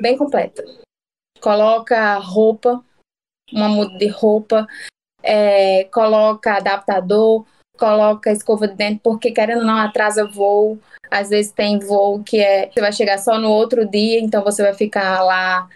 bem 0.00 0.16
completa. 0.16 0.64
Coloca 1.40 2.18
roupa, 2.18 2.80
uma 3.52 3.68
muda 3.68 3.98
de 3.98 4.06
roupa, 4.06 4.64
é, 5.24 5.88
coloca 5.92 6.54
adaptador, 6.54 7.44
coloca 7.76 8.30
escova 8.30 8.68
de 8.68 8.76
dente, 8.76 9.00
porque 9.02 9.32
querendo 9.32 9.62
ou 9.62 9.66
não 9.66 9.76
atrasa 9.76 10.24
voo. 10.24 10.78
Às 11.10 11.30
vezes 11.30 11.50
tem 11.50 11.80
voo 11.80 12.22
que 12.22 12.38
é 12.38 12.70
você 12.70 12.80
vai 12.80 12.92
chegar 12.92 13.18
só 13.18 13.40
no 13.40 13.50
outro 13.50 13.84
dia, 13.84 14.20
então 14.20 14.44
você 14.44 14.62
vai 14.62 14.74
ficar 14.74 15.24
lá 15.24 15.68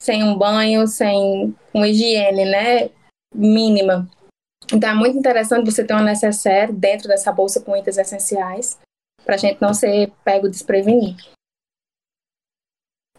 sem 0.00 0.22
um 0.22 0.36
banho, 0.36 0.86
sem 0.86 1.54
uma 1.72 1.88
higiene, 1.88 2.44
né, 2.44 2.90
mínima. 3.34 4.08
Então 4.72 4.90
é 4.90 4.94
muito 4.94 5.16
interessante 5.16 5.70
você 5.70 5.84
ter 5.84 5.94
uma 5.94 6.02
necessaire 6.02 6.72
dentro 6.72 7.08
dessa 7.08 7.32
bolsa 7.32 7.60
com 7.60 7.76
itens 7.76 7.98
essenciais, 7.98 8.78
para 9.24 9.34
a 9.34 9.38
gente 9.38 9.60
não 9.60 9.74
ser 9.74 10.12
pego 10.24 10.48
desprevenido. 10.48 11.22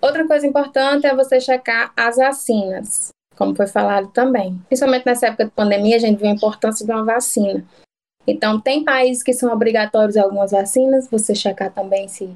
Outra 0.01 0.27
coisa 0.27 0.45
importante 0.45 1.07
é 1.07 1.15
você 1.15 1.39
checar 1.39 1.91
as 1.95 2.17
vacinas, 2.17 3.09
como 3.35 3.55
foi 3.55 3.67
falado 3.67 4.09
também. 4.09 4.57
Principalmente 4.67 5.05
nessa 5.05 5.27
época 5.27 5.45
de 5.45 5.51
pandemia, 5.51 5.95
a 5.95 5.99
gente 5.99 6.19
viu 6.19 6.29
a 6.29 6.33
importância 6.33 6.85
de 6.85 6.91
uma 6.91 7.03
vacina. 7.03 7.65
Então, 8.25 8.59
tem 8.59 8.83
países 8.83 9.23
que 9.23 9.33
são 9.33 9.51
obrigatórios 9.51 10.17
algumas 10.17 10.51
vacinas, 10.51 11.07
você 11.09 11.33
checar 11.33 11.73
também 11.73 12.07
se 12.07 12.29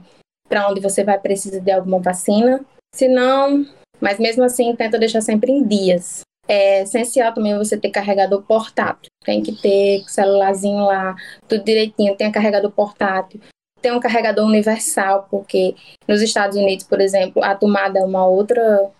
para 0.47 0.69
onde 0.69 0.81
você 0.81 1.03
vai 1.03 1.19
precisar 1.19 1.59
de 1.59 1.71
alguma 1.71 1.99
vacina. 1.99 2.63
Se 2.93 3.07
não, 3.07 3.65
mas 4.01 4.19
mesmo 4.19 4.43
assim, 4.43 4.75
tenta 4.75 4.99
deixar 4.99 5.21
sempre 5.21 5.51
em 5.51 5.63
dias. 5.63 6.21
É 6.47 6.81
essencial 6.81 7.33
também 7.33 7.57
você 7.57 7.77
ter 7.77 7.91
carregador 7.91 8.41
portátil. 8.41 9.09
Tem 9.23 9.41
que 9.41 9.53
ter 9.61 10.03
celularzinho 10.07 10.83
lá, 10.85 11.15
tudo 11.47 11.63
direitinho, 11.63 12.15
tem 12.17 12.31
carregador 12.31 12.71
portátil, 12.71 13.39
tem 13.81 13.91
um 13.91 13.99
carregador 13.99 14.45
universal, 14.45 15.27
porque 15.29 15.75
nos 16.07 16.21
Estados 16.21 16.57
Unidos, 16.57 16.85
por 16.85 16.99
exemplo, 16.99 17.43
a 17.43 17.55
tomada 17.55 17.99
é 17.99 18.03
uma 18.03 18.25
outra 18.25 18.91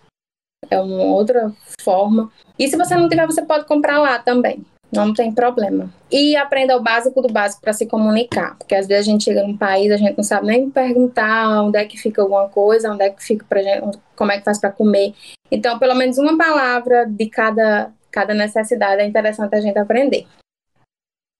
é 0.70 0.80
uma 0.80 1.04
outra 1.04 1.52
forma. 1.82 2.32
E 2.58 2.68
se 2.68 2.78
você 2.78 2.96
não 2.96 3.10
tiver, 3.10 3.26
você 3.26 3.44
pode 3.44 3.66
comprar 3.66 4.00
lá 4.00 4.20
também. 4.20 4.64
Não 4.93 5.13
tem 5.13 5.32
problema. 5.32 5.89
E 6.12 6.36
aprenda 6.36 6.75
o 6.75 6.82
básico 6.82 7.21
do 7.21 7.32
básico 7.32 7.62
para 7.62 7.73
se 7.73 7.86
comunicar. 7.86 8.58
Porque 8.58 8.75
às 8.75 8.88
vezes 8.88 9.08
a 9.08 9.12
gente 9.12 9.23
chega 9.23 9.43
num 9.43 9.56
país, 9.56 9.91
a 9.91 9.97
gente 9.97 10.17
não 10.17 10.23
sabe 10.23 10.47
nem 10.47 10.69
perguntar 10.69 11.63
onde 11.63 11.77
é 11.77 11.86
que 11.86 11.97
fica 11.97 12.21
alguma 12.21 12.49
coisa, 12.49 12.91
onde 12.91 13.04
é 13.04 13.10
que 13.10 13.23
fica 13.23 13.45
pra 13.47 13.62
gente, 13.62 13.97
como 14.15 14.32
é 14.32 14.38
que 14.38 14.43
faz 14.43 14.60
para 14.60 14.71
comer. 14.71 15.13
Então, 15.49 15.80
pelo 15.80 15.95
menos 15.95 16.17
uma 16.17 16.38
palavra 16.38 17.06
de 17.06 17.30
cada, 17.30 17.91
cada 18.12 18.34
necessidade 18.34 19.01
é 19.01 19.06
interessante 19.06 19.56
a 19.56 19.62
gente 19.62 19.77
aprender. 19.77 20.27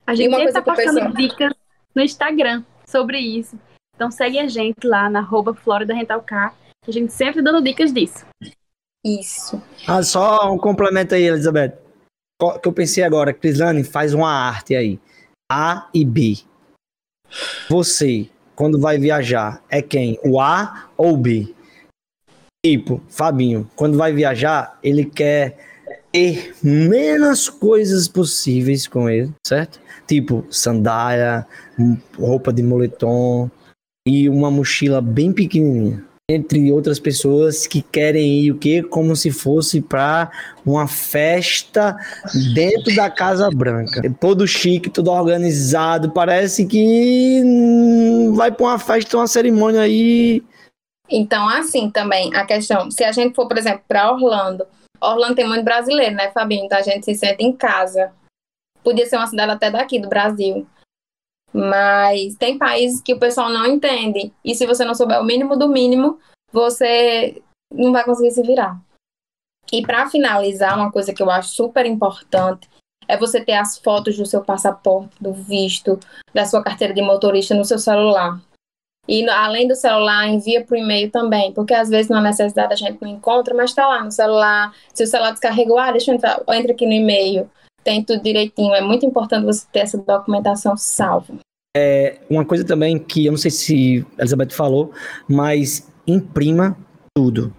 A 0.08 0.16
gente 0.16 0.30
sempre 0.30 0.48
está 0.48 0.62
postando 0.62 1.14
dicas 1.14 1.54
no 1.94 2.02
Instagram 2.02 2.64
sobre 2.86 3.20
isso. 3.20 3.58
Então 3.96 4.10
segue 4.10 4.40
a 4.40 4.48
gente 4.48 4.86
lá 4.86 5.10
na 5.10 5.20
arroba 5.20 5.54
Florida 5.54 5.94
Rental 5.94 6.22
Car, 6.22 6.56
que 6.84 6.90
a 6.90 6.94
gente 6.94 7.14
sempre 7.14 7.42
dando 7.42 7.62
dicas 7.62 7.94
disso. 7.94 8.26
Isso. 9.06 9.62
Ah, 9.88 10.04
só 10.04 10.52
um 10.52 10.58
complemento 10.58 11.16
aí, 11.16 11.24
Elizabeth. 11.24 11.81
Que 12.60 12.68
eu 12.68 12.74
pensei 12.74 13.04
agora, 13.04 13.34
Crislane, 13.34 13.84
faz 13.84 14.16
uma 14.16 14.32
arte 14.32 14.76
aí. 14.76 15.00
A 15.52 15.88
e 15.94 16.04
B. 16.04 16.40
Você, 17.70 18.30
quando 18.56 18.80
vai 18.80 18.98
viajar, 18.98 19.64
é 19.70 19.82
quem? 19.82 20.20
O 20.24 20.42
A 20.42 20.90
ou 20.98 21.14
o 21.14 21.18
B? 21.18 21.54
Tipo, 22.66 23.02
Fabinho, 23.10 23.70
quando 23.76 23.98
vai 23.98 24.12
viajar, 24.12 24.80
ele 24.84 25.06
quer 25.06 25.58
ter 26.12 26.56
menos 26.64 27.48
coisas 27.48 28.08
possíveis 28.08 28.88
com 28.88 29.10
ele, 29.10 29.32
certo? 29.46 29.80
Tipo, 30.08 30.46
sandália, 30.50 31.46
roupa 32.18 32.52
de 32.52 32.64
moletom 32.64 33.50
e 34.08 34.28
uma 34.28 34.50
mochila 34.50 35.00
bem 35.00 35.32
pequenininha 35.32 36.11
entre 36.32 36.72
outras 36.72 37.00
pessoas 37.00 37.68
que 37.68 37.82
querem 37.82 38.42
ir 38.42 38.52
o 38.52 38.58
quê? 38.58 38.82
Como 38.82 39.16
se 39.16 39.32
fosse 39.32 39.82
para 39.82 40.32
uma 40.66 40.88
festa 40.88 41.96
dentro 42.54 42.96
da 42.96 43.10
Casa 43.10 43.50
Branca. 43.50 44.02
Todo 44.20 44.48
chique, 44.48 44.90
todo 44.90 45.12
organizado, 45.12 46.12
parece 46.12 46.66
que 46.66 47.42
vai 48.36 48.52
para 48.52 48.66
uma 48.66 48.80
festa, 48.80 49.18
uma 49.18 49.28
cerimônia 49.28 49.82
aí. 49.82 50.44
Então, 51.10 51.48
assim 51.50 51.90
também, 51.90 52.34
a 52.36 52.46
questão, 52.46 52.90
se 52.90 53.04
a 53.04 53.12
gente 53.12 53.36
for, 53.36 53.48
por 53.48 53.58
exemplo, 53.58 53.84
para 53.88 54.12
Orlando, 54.12 54.66
Orlando 55.02 55.36
tem 55.36 55.48
muito 55.48 55.64
brasileiro, 55.64 56.16
né, 56.16 56.32
Fabinho? 56.32 56.66
Então 56.66 56.78
a 56.78 56.84
gente 56.84 57.04
se 57.04 57.16
sente 57.16 57.44
em 57.44 57.52
casa. 57.52 58.14
Podia 58.84 59.06
ser 59.06 59.18
uma 59.18 59.28
cidade 59.28 59.52
até 59.52 59.72
daqui, 59.72 60.00
do 60.00 60.08
Brasil. 60.08 60.68
Mas 61.54 62.36
tem 62.36 62.58
países 62.58 63.02
que 63.02 63.14
o 63.14 63.20
pessoal 63.20 63.50
não 63.50 63.66
entende. 63.66 64.34
E 64.44 64.56
se 64.56 64.66
você 64.66 64.86
não 64.86 64.96
souber 64.96 65.20
o 65.20 65.26
mínimo 65.26 65.58
do 65.58 65.68
mínimo, 65.68 66.20
você 66.52 67.42
não 67.72 67.92
vai 67.92 68.04
conseguir 68.04 68.32
se 68.32 68.42
virar. 68.42 68.80
E 69.72 69.82
para 69.82 70.10
finalizar, 70.10 70.78
uma 70.78 70.92
coisa 70.92 71.14
que 71.14 71.22
eu 71.22 71.30
acho 71.30 71.50
super 71.50 71.86
importante 71.86 72.70
é 73.08 73.18
você 73.18 73.44
ter 73.44 73.54
as 73.54 73.78
fotos 73.78 74.18
do 74.18 74.26
seu 74.26 74.44
passaporte, 74.44 75.12
do 75.20 75.34
visto, 75.34 76.00
da 76.34 76.46
sua 76.46 76.64
carteira 76.64 76.94
de 76.94 77.02
motorista 77.02 77.54
no 77.54 77.66
seu 77.66 77.78
celular. 77.80 78.40
E 79.08 79.28
além 79.30 79.68
do 79.68 79.76
celular, 79.76 80.28
envia 80.28 80.64
para 80.64 80.76
o 80.76 80.78
e-mail 80.78 81.10
também, 81.10 81.52
porque 81.52 81.74
às 81.74 81.90
vezes 81.90 82.10
na 82.10 82.22
necessidade 82.22 82.74
a 82.74 82.78
gente 82.78 83.02
não 83.02 83.10
encontra, 83.10 83.54
mas 83.54 83.72
está 83.72 83.88
lá 83.88 84.04
no 84.04 84.12
celular. 84.12 84.74
Se 84.94 85.04
o 85.04 85.08
celular 85.08 85.32
descarregou, 85.32 85.78
ah, 85.78 85.92
deixa 85.92 86.12
eu 86.12 86.16
entrar, 86.16 86.42
entra 86.50 86.72
aqui 86.72 86.86
no 86.86 86.94
e-mail 86.94 87.50
tem 87.84 88.04
tudo 88.04 88.22
direitinho. 88.22 88.74
É 88.74 88.82
muito 88.82 89.06
importante 89.06 89.46
você 89.46 89.66
ter 89.72 89.80
essa 89.80 89.98
documentação 89.98 90.76
salva. 90.78 91.36
É, 91.76 92.20
uma 92.30 92.44
coisa 92.46 92.66
também 92.66 93.00
que 93.00 93.26
eu 93.26 93.32
não 93.32 93.38
sei 93.38 93.52
se 93.52 94.06
a 94.18 94.22
Elizabeth 94.22 94.50
falou, 94.52 94.92
mas 95.28 95.90
imprima 96.06 96.78
tudo. 97.16 97.54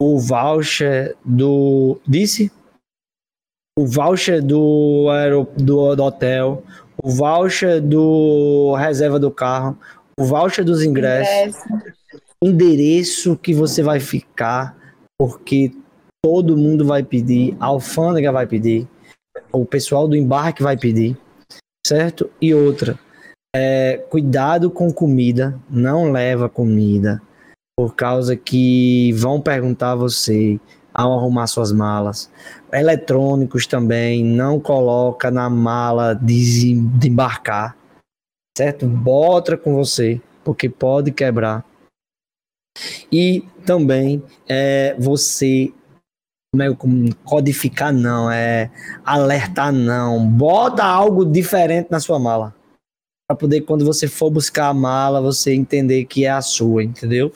O 0.00 0.18
voucher 0.18 1.16
do. 1.24 2.00
Disse? 2.06 2.50
O 3.78 3.86
voucher 3.86 4.42
do, 4.42 5.08
aerop... 5.10 5.50
do, 5.56 5.96
do 5.96 6.02
hotel, 6.04 6.62
o 7.02 7.10
voucher 7.10 7.80
do 7.80 8.74
reserva 8.76 9.18
do 9.18 9.30
carro, 9.30 9.78
o 10.18 10.24
voucher 10.24 10.64
dos 10.64 10.82
ingressos, 10.82 11.56
Ingresso. 11.56 11.68
endereço 12.42 13.36
que 13.36 13.52
você 13.52 13.82
vai 13.82 13.98
ficar, 13.98 14.76
porque 15.18 15.72
todo 16.24 16.56
mundo 16.56 16.86
vai 16.86 17.02
pedir, 17.02 17.56
a 17.58 17.66
alfândega 17.66 18.30
vai 18.30 18.46
pedir, 18.46 18.88
o 19.52 19.64
pessoal 19.64 20.08
do 20.08 20.16
embarque 20.16 20.62
vai 20.62 20.76
pedir, 20.76 21.16
certo? 21.86 22.30
E 22.40 22.54
outra, 22.54 22.98
é, 23.54 23.98
cuidado 24.10 24.70
com 24.70 24.92
comida, 24.92 25.58
não 25.70 26.10
leva 26.10 26.48
comida, 26.48 27.22
por 27.76 27.94
causa 27.94 28.36
que 28.36 29.12
vão 29.12 29.40
perguntar 29.40 29.92
a 29.92 29.96
você 29.96 30.60
ao 30.92 31.12
arrumar 31.12 31.46
suas 31.48 31.72
malas. 31.72 32.30
Eletrônicos 32.72 33.66
também, 33.66 34.24
não 34.24 34.60
coloca 34.60 35.30
na 35.30 35.50
mala 35.50 36.14
de, 36.14 36.72
embarcar, 36.72 37.76
certo? 38.56 38.86
Bota 38.86 39.56
com 39.56 39.74
você, 39.74 40.20
porque 40.44 40.68
pode 40.68 41.10
quebrar. 41.10 41.64
E 43.10 43.44
também 43.64 44.22
é, 44.48 44.96
você 44.98 45.72
como 46.76 47.08
é, 47.08 47.10
codificar 47.24 47.92
não, 47.92 48.30
é 48.30 48.70
alertar 49.04 49.72
não. 49.72 50.26
Bota 50.26 50.84
algo 50.84 51.24
diferente 51.24 51.88
na 51.90 52.00
sua 52.00 52.18
mala. 52.18 52.54
Para 53.26 53.36
poder, 53.36 53.62
quando 53.62 53.84
você 53.84 54.06
for 54.06 54.30
buscar 54.30 54.68
a 54.68 54.74
mala, 54.74 55.20
você 55.20 55.54
entender 55.54 56.04
que 56.04 56.26
é 56.26 56.30
a 56.30 56.42
sua, 56.42 56.84
entendeu? 56.84 57.32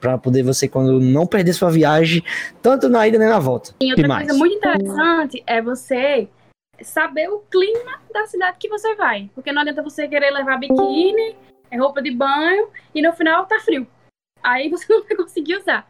Para 0.00 0.18
poder 0.18 0.42
você, 0.42 0.68
quando 0.68 1.00
não 1.00 1.26
perder 1.26 1.52
sua 1.52 1.70
viagem, 1.70 2.22
tanto 2.60 2.88
na 2.88 3.06
ida 3.06 3.18
nem 3.18 3.28
na 3.28 3.38
volta. 3.38 3.74
E 3.80 3.90
outra 3.90 4.08
coisa 4.08 4.34
muito 4.34 4.56
interessante 4.56 5.42
é 5.46 5.62
você 5.62 6.28
saber 6.82 7.28
o 7.28 7.40
clima 7.50 8.00
da 8.12 8.26
cidade 8.26 8.56
que 8.58 8.68
você 8.68 8.94
vai. 8.94 9.30
Porque 9.34 9.52
não 9.52 9.62
adianta 9.62 9.82
você 9.82 10.08
querer 10.08 10.30
levar 10.30 10.58
biquíni, 10.58 11.36
roupa 11.76 12.02
de 12.02 12.10
banho, 12.10 12.68
e 12.94 13.02
no 13.02 13.12
final 13.12 13.46
tá 13.46 13.60
frio. 13.60 13.86
Aí 14.42 14.68
você 14.68 14.86
não 14.92 15.04
vai 15.04 15.16
conseguir 15.16 15.56
usar. 15.56 15.88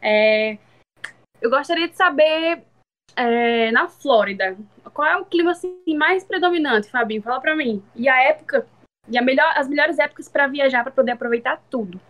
É, 0.00 0.58
eu 1.44 1.50
gostaria 1.50 1.86
de 1.86 1.94
saber, 1.94 2.62
é, 3.14 3.70
na 3.70 3.86
Flórida, 3.86 4.56
qual 4.94 5.06
é 5.06 5.14
o 5.18 5.26
clima 5.26 5.50
assim, 5.50 5.76
mais 5.94 6.24
predominante, 6.24 6.90
Fabinho? 6.90 7.20
Fala 7.20 7.38
pra 7.38 7.54
mim. 7.54 7.82
E 7.94 8.08
a 8.08 8.18
época, 8.22 8.66
e 9.06 9.18
a 9.18 9.22
melhor, 9.22 9.52
as 9.54 9.68
melhores 9.68 9.98
épocas 9.98 10.26
para 10.26 10.46
viajar, 10.46 10.82
para 10.82 10.90
poder 10.90 11.10
aproveitar 11.10 11.62
tudo. 11.68 12.00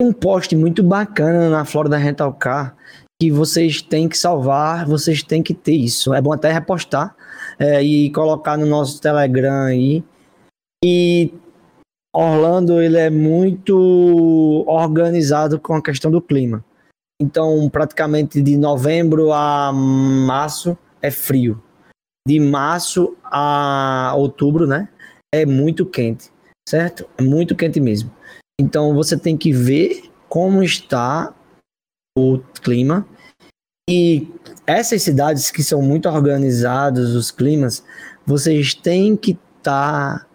Um 0.00 0.12
post 0.12 0.54
muito 0.54 0.84
bacana 0.84 1.50
na 1.50 1.64
Florida 1.64 1.96
Rental 1.96 2.32
Car 2.32 2.76
que 3.20 3.30
vocês 3.30 3.82
têm 3.82 4.08
que 4.08 4.16
salvar, 4.16 4.86
vocês 4.86 5.22
têm 5.22 5.42
que 5.42 5.52
ter 5.52 5.74
isso. 5.74 6.14
É 6.14 6.22
bom 6.22 6.32
até 6.32 6.50
repostar 6.50 7.14
é, 7.58 7.82
e 7.82 8.10
colocar 8.12 8.56
no 8.56 8.64
nosso 8.64 9.00
Telegram 9.00 9.64
aí. 9.64 10.02
E 10.82 11.34
Orlando 12.14 12.80
ele 12.80 12.96
é 12.96 13.10
muito 13.10 14.64
organizado 14.66 15.58
com 15.58 15.74
a 15.74 15.82
questão 15.82 16.10
do 16.10 16.22
clima. 16.22 16.64
Então, 17.20 17.68
praticamente 17.68 18.40
de 18.40 18.56
novembro 18.56 19.30
a 19.30 19.70
março 19.70 20.76
é 21.02 21.10
frio. 21.10 21.62
De 22.26 22.40
março 22.40 23.14
a 23.22 24.14
outubro, 24.16 24.66
né? 24.66 24.88
É 25.34 25.44
muito 25.44 25.84
quente, 25.84 26.30
certo? 26.66 27.06
É 27.18 27.22
muito 27.22 27.54
quente 27.54 27.78
mesmo. 27.78 28.10
Então, 28.58 28.94
você 28.94 29.18
tem 29.18 29.36
que 29.36 29.52
ver 29.52 30.10
como 30.30 30.62
está 30.62 31.34
o 32.16 32.38
clima. 32.62 33.06
E 33.88 34.26
essas 34.66 35.02
cidades 35.02 35.50
que 35.50 35.62
são 35.62 35.82
muito 35.82 36.08
organizadas, 36.08 37.10
os 37.10 37.30
climas, 37.30 37.84
vocês 38.24 38.72
têm 38.72 39.14
que 39.16 39.38
estar 39.58 40.20
tá 40.20 40.26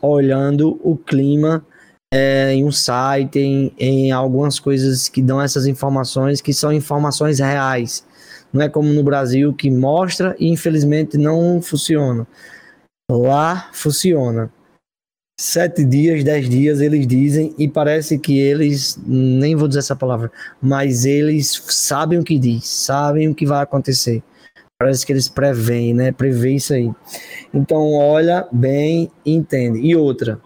olhando 0.00 0.80
o 0.82 0.96
clima 0.96 1.66
é, 2.12 2.52
em 2.52 2.62
um 2.62 2.70
site, 2.70 3.38
em, 3.38 3.72
em 3.78 4.12
algumas 4.12 4.60
coisas 4.60 5.08
que 5.08 5.22
dão 5.22 5.40
essas 5.40 5.66
informações 5.66 6.42
que 6.42 6.52
são 6.52 6.70
informações 6.70 7.38
reais. 7.38 8.04
Não 8.52 8.60
é 8.60 8.68
como 8.68 8.92
no 8.92 9.02
Brasil 9.02 9.54
que 9.54 9.70
mostra 9.70 10.36
e 10.38 10.48
infelizmente 10.48 11.16
não 11.16 11.62
funciona. 11.62 12.26
Lá 13.10 13.70
funciona. 13.72 14.52
Sete 15.40 15.86
dias, 15.86 16.22
dez 16.22 16.48
dias 16.50 16.82
eles 16.82 17.06
dizem 17.06 17.54
e 17.56 17.66
parece 17.66 18.18
que 18.18 18.38
eles, 18.38 19.00
nem 19.06 19.56
vou 19.56 19.66
dizer 19.66 19.80
essa 19.80 19.96
palavra, 19.96 20.30
mas 20.60 21.06
eles 21.06 21.62
sabem 21.68 22.18
o 22.18 22.22
que 22.22 22.38
diz, 22.38 22.68
sabem 22.68 23.28
o 23.28 23.34
que 23.34 23.46
vai 23.46 23.62
acontecer. 23.62 24.22
Parece 24.78 25.06
que 25.06 25.12
eles 25.12 25.28
preveem, 25.28 25.94
né? 25.94 26.12
Prevê 26.12 26.56
isso 26.56 26.74
aí. 26.74 26.90
Então, 27.54 27.92
olha 27.94 28.46
bem, 28.52 29.10
entende. 29.24 29.78
E 29.78 29.96
outra, 29.96 30.40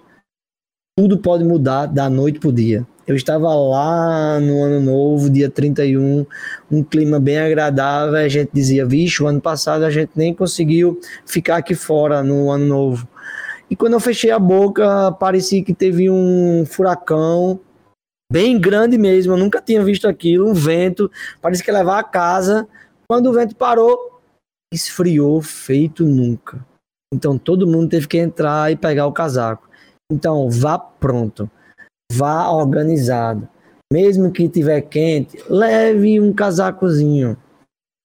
tudo 0.98 1.18
pode 1.18 1.44
mudar 1.44 1.85
da 1.85 2.09
noite 2.09 2.38
para 2.38 2.48
o 2.48 2.52
dia. 2.52 2.87
Eu 3.06 3.14
estava 3.14 3.54
lá 3.54 4.40
no 4.40 4.62
ano 4.62 4.80
novo, 4.80 5.28
dia 5.28 5.50
31, 5.50 6.24
um 6.70 6.82
clima 6.82 7.20
bem 7.20 7.38
agradável. 7.38 8.16
A 8.16 8.28
gente 8.28 8.50
dizia, 8.50 8.87
vixe, 8.87 9.22
o 9.22 9.26
ano 9.26 9.40
passado 9.40 9.85
a 9.85 9.90
gente 9.90 10.12
nem 10.16 10.35
conseguiu 10.35 10.98
ficar 11.26 11.59
aqui 11.59 11.74
fora 11.74 12.22
no 12.22 12.50
ano 12.50 12.64
novo. 12.64 13.06
E 13.70 13.76
quando 13.76 13.92
eu 13.92 14.00
fechei 14.00 14.30
a 14.30 14.38
boca, 14.38 15.12
parecia 15.12 15.62
que 15.62 15.74
teve 15.74 16.09
um 16.11 16.64
furacão 16.66 17.61
bem 18.32 18.59
grande 18.59 18.96
mesmo. 18.96 19.35
Eu 19.35 19.38
nunca 19.38 19.61
tinha 19.61 19.85
visto 19.85 20.09
aquilo, 20.09 20.48
um 20.48 20.54
vento, 20.54 21.11
parecia 21.42 21.62
que 21.62 21.70
ia 21.70 21.76
levar 21.76 21.98
a 21.98 22.04
casa. 22.04 22.66
Quando 23.06 23.28
o 23.28 23.32
vento 23.35 23.54
parou, 23.54 24.18
esfriou 24.72 25.42
feito 25.42 26.04
nunca. 26.06 26.64
Então 27.12 27.37
todo 27.37 27.66
mundo 27.66 27.90
teve 27.90 28.09
que 28.09 28.16
entrar 28.16 28.72
e 28.72 28.76
pegar 28.76 29.06
o 29.06 29.12
casaco. 29.12 29.65
Então 30.10 30.48
vá 30.48 30.78
pronto, 30.78 31.50
vá 32.12 32.48
organizado. 32.50 33.48
Mesmo 33.92 34.32
que 34.32 34.48
tiver 34.48 34.80
quente, 34.82 35.38
leve 35.48 36.20
um 36.20 36.32
casacozinho, 36.32 37.36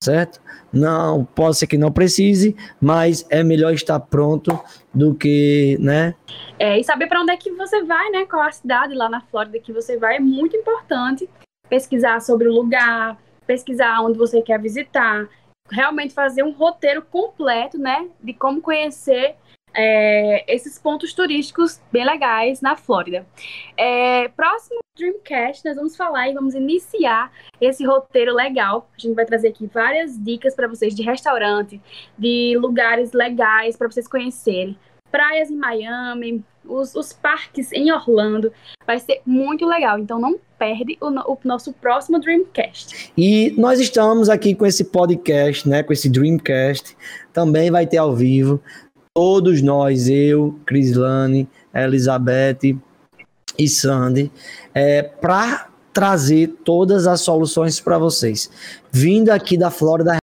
certo? 0.04 0.40
Não, 0.72 1.26
pode 1.26 1.58
ser 1.58 1.68
que 1.68 1.78
não 1.78 1.92
precise, 1.92 2.56
mas 2.80 3.26
é 3.30 3.44
melhor 3.44 3.74
estar 3.74 4.00
pronto 4.00 4.60
do 4.94 5.14
que, 5.14 5.78
né? 5.80 6.16
É, 6.58 6.80
e 6.80 6.84
saber 6.84 7.08
para 7.08 7.22
onde 7.22 7.34
é 7.34 7.38
que 7.38 7.52
você 7.52 7.84
vai, 7.84 8.10
né? 8.10 8.26
Qual 8.26 8.42
a 8.42 8.52
cidade 8.52 8.94
lá 8.94 9.10
na 9.10 9.22
Flórida 9.22 9.60
que 9.60 9.74
você 9.74 9.98
vai 9.98 10.18
é 10.18 10.20
muito 10.20 10.56
importante. 10.56 11.30
Pesquisar 11.70 12.20
sobre 12.22 12.48
o 12.48 12.54
lugar, 12.54 13.18
pesquisar 13.46 14.02
onde 14.02 14.18
você 14.18 14.42
quer 14.42 14.60
visitar, 14.60 15.28
realmente 15.70 16.14
fazer 16.14 16.44
um 16.44 16.52
roteiro 16.52 17.02
completo, 17.02 17.78
né? 17.78 18.08
De 18.22 18.34
como 18.34 18.62
conhecer 18.62 19.36
é, 19.74 20.44
esses 20.54 20.78
pontos 20.78 21.14
turísticos 21.14 21.80
bem 21.92 22.06
legais 22.06 22.62
na 22.62 22.76
Flórida. 22.76 23.26
É, 23.78 24.28
próximo 24.30 24.80
Dreamcast, 24.98 25.66
nós 25.66 25.76
vamos 25.76 25.96
falar 25.96 26.30
e 26.30 26.34
vamos 26.34 26.54
iniciar 26.54 27.32
esse 27.60 27.86
roteiro 27.86 28.34
legal. 28.34 28.90
A 28.98 29.02
gente 29.02 29.16
vai 29.16 29.26
trazer 29.26 29.50
aqui 29.50 29.66
várias 29.68 30.22
dicas 30.22 30.54
para 30.54 30.68
vocês 30.68 30.94
de 30.94 31.04
restaurante, 31.04 31.82
de 32.18 32.58
lugares 32.58 33.14
legais 33.14 33.78
para 33.78 33.90
vocês 33.90 34.08
conhecerem. 34.08 34.78
Praias 35.10 35.50
em 35.50 35.58
Miami, 35.58 36.44
os, 36.66 36.96
os, 36.96 37.12
parques 37.12 37.72
em 37.72 37.92
Orlando. 37.92 38.52
Vai 38.86 39.00
ser 39.00 39.22
muito 39.26 39.66
legal. 39.66 40.00
Então 40.00 40.20
não 40.20 40.40
perde 40.58 40.98
o, 41.02 41.08
o, 41.08 41.38
nosso 41.44 41.74
próximo 41.74 42.20
Dreamcast. 42.20 43.12
E 43.18 43.54
nós 43.58 43.80
estamos 43.80 44.30
aqui 44.30 44.56
com 44.56 44.66
esse 44.66 44.86
podcast, 44.86 45.68
né? 45.68 45.84
Com 45.84 45.92
esse 45.92 46.10
Dreamcast. 46.10 46.96
Também 47.34 47.70
vai 47.70 47.86
ter 47.86 47.98
ao 47.98 48.16
vivo 48.16 48.62
todos 49.14 49.62
nós, 49.62 50.08
eu, 50.08 50.58
Crislane, 50.66 51.48
Elizabeth 51.74 52.78
e 53.58 53.68
Sandy, 53.68 54.32
é, 54.74 55.04
para 55.04 55.68
trazer 55.94 56.48
todas 56.64 57.06
as 57.06 57.20
soluções 57.20 57.80
para 57.82 57.98
vocês. 57.98 58.50
Vindo 58.90 59.30
aqui 59.30 59.58
da 59.58 59.70
Flórida 59.70 60.14